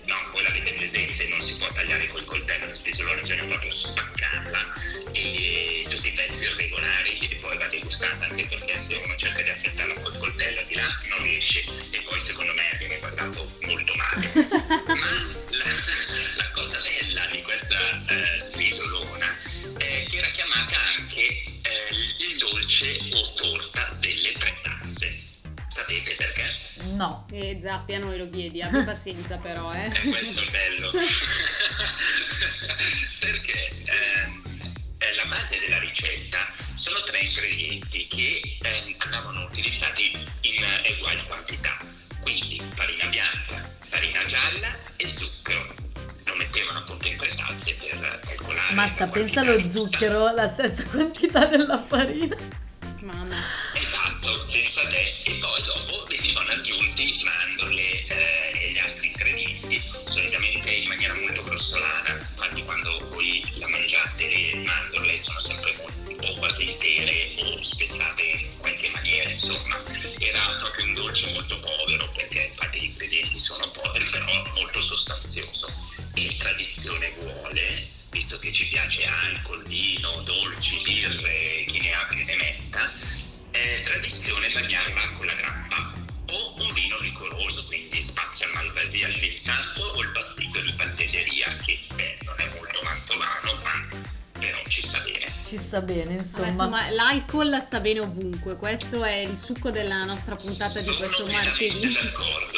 no, 0.06 0.30
voi 0.32 0.42
l'avete 0.42 0.72
presente, 0.74 1.26
non 1.26 1.42
si 1.42 1.56
può 1.56 1.66
tagliare 1.72 2.06
col 2.08 2.24
coltello 2.24 2.66
la 2.66 2.74
spisolona, 2.74 3.20
bisogna 3.20 3.44
proprio 3.44 3.70
spaccarla 3.70 4.72
e 5.12 5.86
tutti 5.88 6.08
i 6.08 6.12
pezzi 6.12 6.42
irregolari 6.44 7.18
e 7.18 7.34
poi 7.36 7.58
va 7.58 7.66
degustata 7.66 8.24
anche 8.24 8.46
perché 8.46 8.78
se 8.78 8.94
uno 9.04 9.16
cerca 9.16 9.42
di 9.42 9.50
affrettarla 9.50 10.00
col 10.00 10.18
coltello 10.18 10.62
di 10.68 10.74
là 10.74 10.86
non 11.08 11.22
riesce 11.22 11.64
e 11.90 12.00
poi 12.02 12.20
secondo 12.20 12.54
me 12.54 12.76
viene 12.78 12.98
guardato 12.98 13.50
molto 13.62 13.94
male. 13.94 14.30
Ma 14.94 15.37
No. 27.58 27.58
E 27.58 27.60
Zappi 27.60 27.94
a 27.94 27.98
noi 27.98 28.16
lo 28.16 28.30
chiedi, 28.30 28.62
abbi 28.62 28.82
pazienza 28.84 29.36
però, 29.38 29.72
eh. 29.72 29.86
E 29.86 30.08
questo 30.08 30.40
è 30.40 30.50
bello. 30.50 30.92
perché 33.18 33.82
ehm, 33.84 34.42
eh, 34.98 35.14
la 35.16 35.24
base 35.26 35.58
della 35.60 35.80
ricetta 35.80 36.46
sono 36.76 37.02
tre 37.02 37.18
ingredienti 37.18 38.06
che 38.06 38.58
ehm, 38.62 38.94
andavano 38.98 39.44
utilizzati 39.44 40.12
in 40.42 40.62
eh, 40.62 40.94
uguali 40.96 41.22
quantità. 41.26 41.76
Quindi 42.20 42.62
farina 42.74 43.06
bianca, 43.06 43.68
farina 43.86 44.24
gialla 44.26 44.76
e 44.96 45.10
zucchero. 45.14 45.74
Lo 46.24 46.36
mettevano 46.36 46.78
appunto 46.80 47.08
in 47.08 47.16
tre 47.16 47.34
tazze 47.34 47.74
per 47.74 48.18
calcolare. 48.20 48.74
Mazza, 48.74 49.08
pensa 49.08 49.40
allo 49.40 49.56
di 49.56 49.68
zucchero, 49.68 50.32
la 50.32 50.48
stessa 50.48 50.84
quantità 50.84 51.46
della 51.46 51.82
farina. 51.82 52.36
Piace 78.88 79.06
alcol, 79.06 79.62
vino, 79.64 80.22
dolci, 80.24 80.80
birre, 80.82 81.64
chi 81.66 81.78
ne 81.78 81.92
ha 81.92 82.06
che 82.08 82.24
ne 82.24 82.36
metta, 82.36 82.90
è 83.50 83.82
tradizione 83.84 84.48
bagnarla 84.48 85.12
con 85.14 85.26
la 85.26 85.34
grappa 85.34 85.92
o 86.30 86.54
un 86.62 86.72
vino 86.72 86.96
liquoroso, 86.98 87.64
quindi 87.66 88.00
spazio 88.00 88.46
al 88.46 88.52
malvasia 88.52 89.06
al 89.06 89.12
vin 89.18 89.36
santo 89.36 89.82
o 89.82 90.00
il 90.00 90.10
passito 90.10 90.60
di 90.60 90.72
pantelleria 90.72 91.54
che 91.56 91.78
beh, 91.94 92.18
non 92.24 92.34
è 92.38 92.48
molto 92.54 92.80
mantovano 92.82 93.60
ma 93.62 93.88
però 94.38 94.58
ci 94.68 94.80
sta 94.80 94.98
bene. 95.00 95.32
Ci 95.44 95.58
sta 95.58 95.80
bene, 95.82 96.04
Vabbè, 96.04 96.20
insomma. 96.20 96.46
insomma, 96.46 96.90
l'alcol 96.90 97.60
sta 97.60 97.80
bene 97.80 98.00
ovunque, 98.00 98.56
questo 98.56 99.04
è 99.04 99.16
il 99.16 99.36
succo 99.36 99.70
della 99.70 100.04
nostra 100.04 100.34
puntata 100.34 100.80
di 100.80 100.96
questo 100.96 101.26
martedì. 101.26 101.92
d'accordo. 101.92 102.57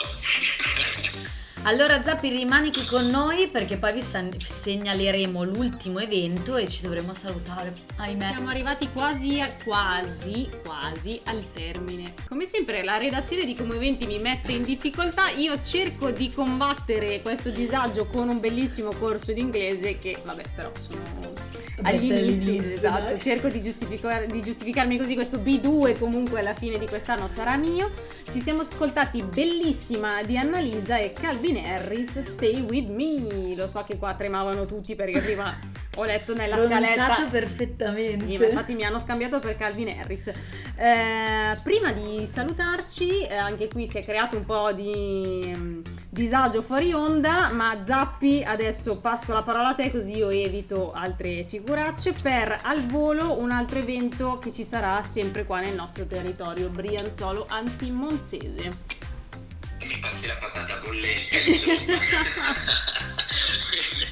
Allora 1.64 2.00
Zappi 2.00 2.30
rimani 2.30 2.72
qui 2.72 2.86
con 2.86 3.06
noi 3.08 3.46
perché 3.48 3.76
poi 3.76 3.92
vi 3.92 4.02
segnaleremo 4.02 5.44
l'ultimo 5.44 5.98
evento 5.98 6.56
e 6.56 6.66
ci 6.66 6.80
dovremo 6.80 7.12
salutare, 7.12 7.74
ahimè. 7.96 8.32
Siamo 8.32 8.48
arrivati 8.48 8.88
quasi, 8.90 9.42
quasi, 9.62 10.48
quasi 10.64 11.20
al 11.24 11.44
termine. 11.52 12.14
Come 12.26 12.46
sempre 12.46 12.82
la 12.82 12.96
redazione 12.96 13.44
di 13.44 13.54
Come 13.54 13.74
Eventi 13.74 14.06
mi 14.06 14.18
mette 14.18 14.52
in 14.52 14.64
difficoltà, 14.64 15.28
io 15.28 15.60
cerco 15.62 16.10
di 16.10 16.32
combattere 16.32 17.20
questo 17.20 17.50
disagio 17.50 18.06
con 18.06 18.30
un 18.30 18.40
bellissimo 18.40 18.92
corso 18.98 19.34
di 19.34 19.40
inglese 19.40 19.98
che, 19.98 20.16
vabbè, 20.24 20.42
però 20.54 20.72
sono 20.80 21.49
agli 21.82 22.12
inizi, 22.12 22.72
esatto, 22.74 23.02
dai. 23.02 23.20
cerco 23.20 23.48
di, 23.48 23.60
giustificar- 23.60 24.26
di 24.26 24.42
giustificarmi 24.42 24.98
così, 24.98 25.14
questo 25.14 25.38
B2 25.38 25.98
comunque 25.98 26.40
alla 26.40 26.54
fine 26.54 26.78
di 26.78 26.86
quest'anno 26.86 27.28
sarà 27.28 27.56
mio. 27.56 27.90
Ci 28.30 28.40
siamo 28.40 28.60
ascoltati 28.60 29.22
bellissima 29.22 30.22
di 30.22 30.36
Annalisa 30.36 30.98
e 30.98 31.12
Calvin 31.12 31.56
Harris, 31.58 32.20
Stay 32.20 32.60
With 32.60 32.88
Me. 32.88 33.54
Lo 33.54 33.66
so 33.66 33.82
che 33.84 33.96
qua 33.96 34.14
tremavano 34.14 34.66
tutti 34.66 34.94
perché 34.94 35.20
prima 35.20 35.56
ho 36.00 36.04
letto 36.04 36.34
nella 36.34 36.56
Pronunciato 36.56 36.94
scaletta... 36.94 37.30
perfettamente. 37.30 38.24
Sì, 38.24 38.34
infatti 38.34 38.74
mi 38.74 38.84
hanno 38.84 38.98
scambiato 38.98 39.38
per 39.38 39.56
Calvin 39.56 39.88
Harris. 39.88 40.28
Eh, 40.28 41.56
prima 41.62 41.92
di 41.92 42.26
salutarci, 42.26 43.24
eh, 43.24 43.36
anche 43.36 43.68
qui 43.68 43.86
si 43.86 43.98
è 43.98 44.04
creato 44.04 44.36
un 44.36 44.46
po' 44.46 44.72
di 44.72 45.52
mm, 45.54 45.80
disagio 46.08 46.62
fuori 46.62 46.92
onda, 46.92 47.50
ma 47.50 47.84
Zappi, 47.84 48.42
adesso 48.42 48.98
passo 48.98 49.34
la 49.34 49.42
parola 49.42 49.68
a 49.68 49.74
te 49.74 49.90
così 49.90 50.16
io 50.16 50.30
evito 50.30 50.92
altre 50.92 51.44
figuracce 51.44 52.12
per 52.12 52.58
al 52.62 52.86
volo 52.86 53.38
un 53.38 53.50
altro 53.50 53.78
evento 53.78 54.38
che 54.38 54.52
ci 54.52 54.64
sarà 54.64 55.02
sempre 55.02 55.44
qua 55.44 55.60
nel 55.60 55.74
nostro 55.74 56.06
territorio, 56.06 56.68
Brianzolo, 56.68 57.46
anzi 57.48 57.90
Monzese. 57.90 58.98
mi 59.80 59.98
passi 59.98 60.26
la 60.26 60.34
patata 60.34 60.80
bollente 60.82 61.38
insomma 61.46 61.98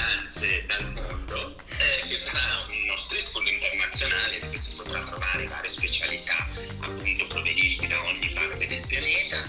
cibi 0.00 0.46
e 0.46 0.64
danze 0.64 0.64
dal 0.66 0.92
mondo 0.92 1.56
eh, 1.78 2.08
che 2.08 2.16
sarà 2.16 2.66
uno 2.68 2.96
street 2.96 3.30
food 3.30 3.46
internazionale 3.46 4.38
dove 4.40 4.58
si 4.58 4.74
potrà 4.76 5.00
provare 5.00 5.46
varie 5.46 5.70
specialità 5.70 6.48
appunto 6.80 7.26
provenienti 7.26 7.86
da 7.86 8.02
ogni 8.04 8.30
parte 8.30 8.66
del 8.66 8.86
pianeta 8.86 9.42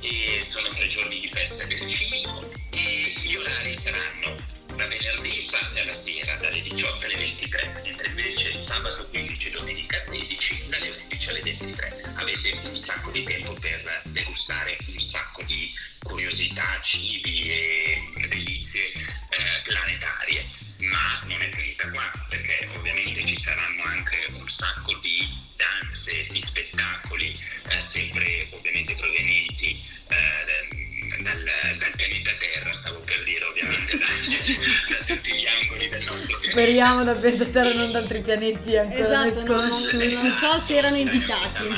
e 0.00 0.44
sono 0.46 0.68
tre 0.68 0.88
giorni 0.88 1.20
di 1.20 1.28
festa 1.28 1.64
del 1.64 1.86
cibo 1.88 2.52
e 2.70 3.14
gli 3.22 3.34
orari 3.36 3.78
saranno 3.82 4.36
da 4.76 4.86
venerdì 4.86 5.48
parte 5.50 5.80
alla 5.80 5.94
sera 5.94 6.36
dalle 6.36 6.60
18 6.62 7.04
alle 7.04 7.16
23 7.16 7.80
mentre 7.84 8.08
invece 8.08 8.52
sabato 8.52 9.08
15 9.08 9.48
e 9.48 9.50
domenica 9.52 9.98
16 9.98 10.68
dalle 10.68 10.90
11 11.08 11.28
alle 11.30 11.40
23 11.40 12.02
avete 12.14 12.60
un 12.64 12.76
sacco 12.76 13.10
di 13.10 13.22
tempo 13.22 13.52
per 13.54 14.02
degustare 14.06 14.76
un 14.86 15.00
sacco 15.00 15.42
di 15.44 15.72
curiosità, 16.02 16.80
cibi 16.82 17.50
e 17.50 18.02
delizie 18.28 18.92
eh, 18.92 19.62
planetarie 20.04 20.44
ma 20.78 21.18
non 21.26 21.40
è 21.40 21.50
finita 21.50 21.88
qua 21.90 22.10
perché 22.28 22.68
ovviamente 22.76 23.24
ci 23.24 23.40
saranno 23.40 23.82
anche 23.84 24.26
un 24.32 24.46
sacco 24.48 24.92
di 25.00 25.26
danze, 25.56 26.26
di 26.30 26.40
spettacoli 26.40 27.38
eh, 27.68 27.80
sempre 27.80 28.48
ovviamente 28.52 28.94
provenienti 28.94 29.82
eh, 30.08 31.22
dal, 31.22 31.42
dal 31.78 31.92
pianeta 31.96 32.32
Terra 32.38 32.74
stavo 32.74 32.98
per 33.00 33.22
dire 33.24 33.44
ovviamente 33.44 33.96
da, 33.96 34.06
da 34.98 35.04
tutti 35.04 35.32
gli 35.32 35.46
angoli 35.46 35.88
del 35.88 36.04
nostro 36.04 36.26
pianeta 36.26 36.50
Speriamo 36.50 37.04
da 37.04 37.14
pianeta 37.14 37.44
Terra 37.46 37.70
e 37.70 37.74
non 37.74 37.92
da 37.92 37.98
altri 37.98 38.20
pianeti 38.20 38.76
ancora 38.76 39.04
Esatto, 39.30 39.54
non- 39.54 39.70
sconosciuti. 39.70 40.12
non 40.12 40.32
so 40.32 40.58
se 40.60 40.76
erano 40.76 40.98
invitati. 40.98 41.68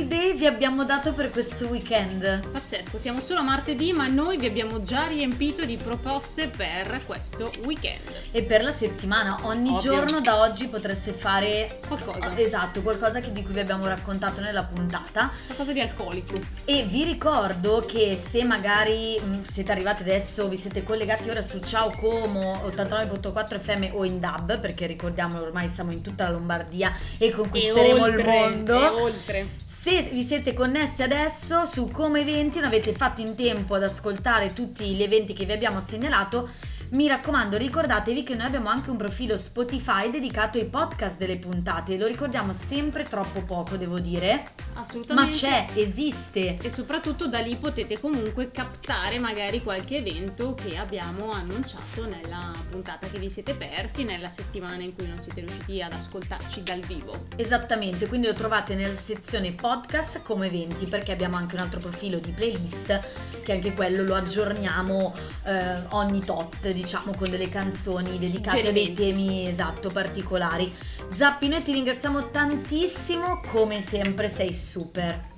Idee 0.00 0.34
vi 0.34 0.46
abbiamo 0.46 0.84
dato 0.84 1.12
per 1.12 1.30
questo 1.30 1.66
weekend? 1.68 2.48
Pazzesco, 2.50 2.98
siamo 2.98 3.20
solo 3.20 3.40
a 3.40 3.42
martedì, 3.42 3.92
ma 3.92 4.06
noi 4.06 4.36
vi 4.38 4.46
abbiamo 4.46 4.82
già 4.82 5.06
riempito 5.06 5.64
di 5.64 5.76
proposte 5.76 6.48
per 6.48 7.02
questo 7.06 7.50
weekend. 7.64 8.00
E 8.32 8.42
per 8.42 8.62
la 8.62 8.72
settimana, 8.72 9.38
ogni 9.42 9.70
Ovvio. 9.70 9.80
giorno 9.92 10.20
da 10.20 10.40
oggi 10.40 10.66
potreste 10.68 11.12
fare 11.12 11.80
Qualcosa. 11.86 12.36
Esatto, 12.36 12.82
qualcosa 12.82 13.20
che- 13.20 13.32
di 13.32 13.42
cui 13.42 13.52
vi 13.52 13.60
abbiamo 13.60 13.86
raccontato 13.86 14.40
nella 14.40 14.62
puntata. 14.64 15.30
Qualcosa 15.46 15.72
di 15.72 15.80
alcolico. 15.80 16.38
E 16.64 16.84
vi 16.84 17.04
ricordo 17.04 17.84
che 17.86 18.18
se 18.22 18.42
magari 18.44 19.18
mh, 19.20 19.42
siete 19.42 19.72
arrivati 19.72 20.02
adesso, 20.02 20.48
vi 20.48 20.56
siete 20.56 20.82
collegati 20.82 21.28
ora 21.28 21.42
su 21.42 21.58
Ciao 21.60 21.90
Como 21.98 22.62
89.4 22.66 23.58
FM 23.60 23.88
o 23.92 24.04
in 24.04 24.18
DAB, 24.20 24.58
perché 24.58 24.86
ricordiamolo 24.86 25.44
ormai 25.44 25.68
siamo 25.68 25.92
in 25.92 26.00
tutta 26.02 26.24
la 26.24 26.30
Lombardia 26.30 26.94
e 27.18 27.30
conquisteremo 27.30 28.06
e 28.06 28.10
oltre, 28.10 28.22
il 28.22 28.28
mondo. 28.54 28.80
E 28.80 29.02
oltre. 29.02 29.48
Se 29.82 30.02
vi 30.12 30.22
siete 30.22 30.52
connessi 30.52 31.02
adesso 31.02 31.64
su 31.64 31.86
Come 31.90 32.20
Eventi, 32.20 32.58
non 32.58 32.68
avete 32.68 32.92
fatto 32.92 33.22
in 33.22 33.34
tempo 33.34 33.76
ad 33.76 33.82
ascoltare 33.82 34.52
tutti 34.52 34.84
gli 34.84 35.02
eventi 35.02 35.32
che 35.32 35.46
vi 35.46 35.52
abbiamo 35.52 35.80
segnalato, 35.80 36.50
mi 36.90 37.06
raccomando 37.06 37.56
ricordatevi 37.56 38.24
che 38.24 38.34
noi 38.34 38.46
abbiamo 38.46 38.68
anche 38.68 38.90
un 38.90 38.96
profilo 38.96 39.36
Spotify 39.36 40.10
dedicato 40.10 40.58
ai 40.58 40.64
podcast 40.64 41.18
delle 41.18 41.36
puntate, 41.36 41.96
lo 41.96 42.06
ricordiamo 42.06 42.52
sempre 42.52 43.04
troppo 43.04 43.42
poco 43.42 43.76
devo 43.76 44.00
dire, 44.00 44.50
ma 44.74 44.80
Assolutamente. 44.80 45.36
c'è, 45.36 45.66
esiste. 45.74 46.56
E 46.60 46.68
soprattutto 46.68 47.28
da 47.28 47.38
lì 47.38 47.54
potete 47.56 48.00
comunque 48.00 48.50
captare 48.50 49.20
magari 49.20 49.62
qualche 49.62 49.98
evento 49.98 50.54
che 50.54 50.76
abbiamo 50.76 51.30
annunciato 51.30 52.06
nella 52.06 52.50
puntata 52.68 53.06
che 53.06 53.18
vi 53.18 53.30
siete 53.30 53.54
persi, 53.54 54.02
nella 54.02 54.30
settimana 54.30 54.82
in 54.82 54.94
cui 54.94 55.06
non 55.06 55.20
siete 55.20 55.42
riusciti 55.42 55.80
ad 55.82 55.92
ascoltarci 55.92 56.62
dal 56.64 56.80
vivo. 56.80 57.26
Esattamente, 57.36 58.08
quindi 58.08 58.26
lo 58.26 58.34
trovate 58.34 58.74
nella 58.74 58.94
sezione 58.94 59.52
podcast 59.52 60.22
come 60.22 60.46
eventi 60.46 60.86
perché 60.86 61.12
abbiamo 61.12 61.36
anche 61.36 61.54
un 61.54 61.60
altro 61.60 61.78
profilo 61.78 62.18
di 62.18 62.32
playlist 62.32 63.00
che 63.42 63.52
anche 63.52 63.74
quello 63.74 64.02
lo 64.02 64.14
aggiorniamo 64.14 65.14
eh, 65.44 65.82
ogni 65.90 66.20
tot, 66.20 66.68
diciamo, 66.80 67.14
con 67.14 67.30
delle 67.30 67.48
canzoni 67.48 68.18
dedicate 68.18 68.68
a 68.68 68.72
dei 68.72 68.92
temi 68.92 69.46
esatto 69.46 69.90
particolari. 69.90 70.72
Zappi, 71.14 71.48
noi 71.48 71.62
ti 71.62 71.72
ringraziamo 71.72 72.30
tantissimo, 72.30 73.40
come 73.50 73.80
sempre 73.80 74.28
sei 74.28 74.54
super. 74.54 75.28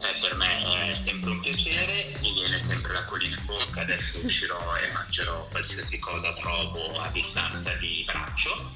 Eh, 0.00 0.20
per 0.20 0.36
me 0.36 0.92
è 0.92 0.94
sempre 0.94 1.30
un 1.30 1.40
piacere, 1.40 2.14
mi 2.20 2.32
viene 2.32 2.56
sempre 2.60 2.92
la 2.92 3.02
collina 3.02 3.36
in 3.36 3.44
bocca, 3.44 3.80
adesso 3.80 4.24
uscirò 4.24 4.76
e 4.76 4.92
mangerò 4.92 5.48
qualsiasi 5.50 5.98
cosa 5.98 6.32
trovo 6.34 7.00
a 7.00 7.08
distanza 7.08 7.72
di 7.74 8.04
braccio, 8.06 8.70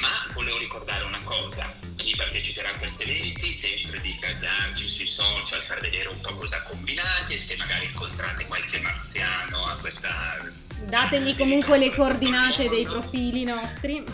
ma 0.00 0.24
volevo 0.32 0.56
ricordare 0.58 1.02
una 1.02 1.18
cosa, 1.24 1.74
chi 1.96 2.14
parteciperà 2.14 2.70
a 2.70 2.78
questi 2.78 3.02
eventi 3.02 3.50
sempre 3.50 4.00
di 4.00 4.16
taggarci 4.20 4.86
sui 4.86 5.06
social, 5.06 5.62
far 5.62 5.80
vedere 5.80 6.08
un 6.10 6.20
po' 6.20 6.36
cosa 6.36 6.62
combinate, 6.62 7.36
se 7.36 7.56
magari 7.56 7.86
incontrate 7.86 8.46
qualche 8.46 8.78
marziano 8.78 9.66
a 9.66 9.74
questa... 9.74 10.66
Datemi 10.84 11.36
comunque 11.36 11.78
le 11.78 11.94
coordinate 11.94 12.68
dei 12.68 12.84
profili 12.84 13.44
nostri. 13.44 14.04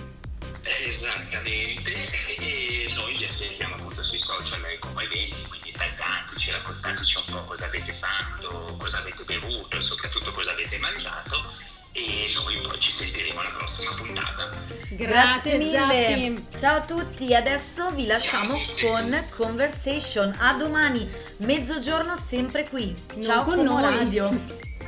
Esattamente, 0.86 1.92
e 2.38 2.90
noi 2.94 3.16
li 3.18 3.24
aspettiamo 3.24 3.74
appunto 3.74 4.02
sui 4.02 4.18
social 4.18 4.64
eh, 4.64 4.78
come 4.78 5.04
eventi, 5.04 5.44
quindi 5.46 5.72
taggateci, 5.72 6.50
raccontateci 6.52 7.16
un 7.18 7.34
po' 7.34 7.44
cosa 7.44 7.66
avete 7.66 7.92
fatto, 7.92 8.74
cosa 8.78 8.98
avete 8.98 9.24
bevuto 9.24 9.76
e 9.76 9.82
soprattutto 9.82 10.32
cosa 10.32 10.52
avete 10.52 10.78
mangiato 10.78 11.52
e 11.96 12.32
noi 12.34 12.60
poi 12.60 12.78
ci 12.80 12.90
sentiremo 12.90 13.38
alla 13.38 13.50
prossima 13.50 13.94
puntata. 13.94 14.50
Grazie, 14.90 15.58
mille. 15.58 15.72
Zappi. 15.72 16.46
Ciao 16.58 16.76
a 16.78 16.80
tutti, 16.80 17.34
adesso 17.34 17.90
vi 17.90 18.06
lasciamo 18.06 18.58
con 18.80 19.26
Conversation. 19.36 20.34
A 20.38 20.54
domani, 20.54 21.08
mezzogiorno 21.38 22.16
sempre 22.16 22.68
qui. 22.68 22.94
Non 23.14 23.22
Ciao 23.22 23.42
con 23.44 23.56
Como 23.58 23.78
noi. 23.78 23.94
Radio. 23.94 24.30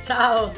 Ciao. 0.05 0.53